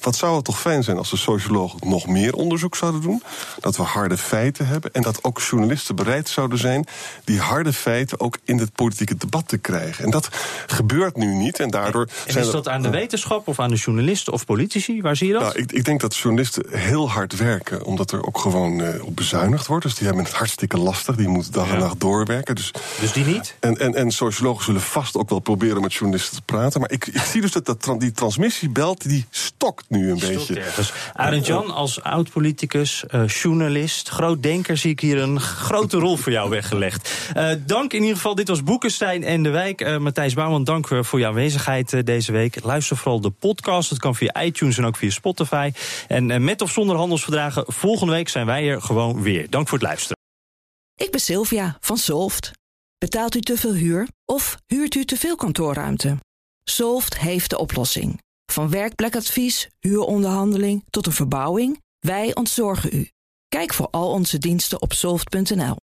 Wat 0.00 0.16
zou 0.16 0.36
het 0.36 0.44
toch 0.44 0.60
fijn 0.60 0.82
zijn 0.84 0.96
als 0.96 1.10
de 1.10 1.16
sociologen 1.16 1.88
nog 1.88 2.06
meer 2.06 2.34
onderzoek 2.34 2.76
zouden 2.76 3.00
doen, 3.00 3.22
dat 3.60 3.76
we 3.76 3.82
harde 3.82 4.16
feiten 4.16 4.66
hebben 4.66 4.92
en 4.92 5.02
dat 5.02 5.24
ook 5.24 5.40
journalisten 5.40 5.96
bereid 5.96 6.28
zouden 6.28 6.58
zijn 6.58 6.86
die 7.24 7.40
harde 7.40 7.72
feiten 7.72 8.20
ook 8.20 8.38
in 8.44 8.58
het 8.58 8.72
politieke 8.72 9.16
debat 9.16 9.48
te 9.48 9.58
krijgen. 9.58 10.04
En 10.04 10.10
dat 10.10 10.28
gebeurt 10.66 11.16
nu 11.16 11.34
niet 11.34 11.60
en 11.60 11.70
daardoor. 11.70 12.08
En 12.26 12.32
zijn 12.32 12.44
is 12.44 12.50
dat 12.50 12.68
aan 12.68 12.82
de 12.82 12.90
wetenschap 12.90 13.48
of 13.48 13.60
aan 13.60 13.70
de 13.70 13.76
journalisten 13.76 14.32
of 14.32 14.44
politici? 14.44 15.02
Waar 15.02 15.16
zie 15.16 15.26
je 15.26 15.32
dat? 15.32 15.42
Nou, 15.42 15.58
ik, 15.58 15.72
ik 15.72 15.84
denk 15.84 16.00
dat 16.00 16.16
journalisten 16.16 16.64
heel 16.68 17.10
hard 17.10 17.36
werken 17.36 17.65
omdat 17.84 18.12
er 18.12 18.26
ook 18.26 18.38
gewoon 18.38 18.80
uh, 18.80 19.04
op 19.04 19.16
bezuinigd 19.16 19.66
wordt. 19.66 19.84
Dus 19.84 19.94
die 19.94 20.06
hebben 20.06 20.24
het 20.24 20.34
hartstikke 20.34 20.78
lastig. 20.78 21.16
Die 21.16 21.28
moeten 21.28 21.52
dag 21.52 21.70
en 21.70 21.78
nacht 21.78 22.00
doorwerken. 22.00 22.54
Dus, 22.54 22.70
dus 23.00 23.12
die 23.12 23.24
niet? 23.24 23.56
En, 23.60 23.78
en, 23.78 23.94
en 23.94 24.10
sociologen 24.10 24.64
zullen 24.64 24.80
vast 24.80 25.16
ook 25.16 25.30
wel 25.30 25.38
proberen 25.38 25.82
met 25.82 25.94
journalisten 25.94 26.36
te 26.36 26.42
praten. 26.42 26.80
Maar 26.80 26.90
ik, 26.90 27.06
ik 27.06 27.20
zie 27.20 27.40
dus 27.40 27.52
dat, 27.52 27.64
dat 27.64 28.00
die 28.00 28.12
transmissiebelt 28.12 29.08
die 29.08 29.26
stokt 29.30 29.84
nu 29.88 30.10
een 30.10 30.18
stokt 30.18 30.34
beetje. 30.36 30.60
Ergens. 30.60 30.92
Arend 31.14 31.46
Jan, 31.46 31.70
als 31.70 32.02
oud-politicus, 32.02 33.04
uh, 33.10 33.26
journalist, 33.26 34.08
groot 34.08 34.42
denker... 34.42 34.76
zie 34.76 34.90
ik 34.90 35.00
hier 35.00 35.18
een 35.18 35.40
grote 35.40 35.98
rol 35.98 36.16
voor 36.16 36.32
jou 36.32 36.50
weggelegd. 36.50 37.10
Uh, 37.36 37.48
dank 37.66 37.92
in 37.92 38.00
ieder 38.00 38.16
geval. 38.16 38.34
Dit 38.34 38.48
was 38.48 38.62
Boekenstein 38.62 39.24
en 39.24 39.42
de 39.42 39.50
Wijk. 39.50 39.98
Matthijs 39.98 40.34
Bouwman, 40.34 40.64
dank 40.64 40.88
voor 41.00 41.18
jouw 41.18 41.28
aanwezigheid 41.28 42.06
deze 42.06 42.32
week. 42.32 42.64
Luister 42.64 42.96
vooral 42.96 43.20
de 43.20 43.30
podcast. 43.30 43.90
Dat 43.90 43.98
kan 43.98 44.14
via 44.14 44.42
iTunes 44.42 44.78
en 44.78 44.84
ook 44.84 44.96
via 44.96 45.10
Spotify. 45.10 45.72
En 46.08 46.44
met 46.44 46.62
of 46.62 46.70
zonder 46.70 46.96
handelsverdragen 46.96 47.55
Volgende 47.66 48.12
week 48.12 48.28
zijn 48.28 48.46
wij 48.46 48.68
er 48.68 48.82
gewoon 48.82 49.22
weer. 49.22 49.50
Dank 49.50 49.68
voor 49.68 49.78
het 49.78 49.86
luisteren. 49.86 50.16
Ik 50.94 51.10
ben 51.10 51.20
Sylvia 51.20 51.76
van 51.80 51.96
Solft. 51.96 52.50
Betaalt 52.98 53.34
u 53.34 53.40
te 53.40 53.56
veel 53.56 53.72
huur 53.72 54.08
of 54.24 54.56
huurt 54.66 54.94
u 54.94 55.04
te 55.04 55.16
veel 55.16 55.36
kantoorruimte? 55.36 56.16
Solft 56.64 57.18
heeft 57.18 57.50
de 57.50 57.58
oplossing. 57.58 58.20
Van 58.52 58.70
werkplekadvies, 58.70 59.68
huuronderhandeling 59.80 60.84
tot 60.90 61.06
een 61.06 61.12
verbouwing, 61.12 61.82
wij 61.98 62.34
ontzorgen 62.34 62.90
u. 62.96 63.10
Kijk 63.48 63.74
voor 63.74 63.88
al 63.90 64.10
onze 64.10 64.38
diensten 64.38 64.82
op 64.82 64.92
soft.nl. 64.92 65.76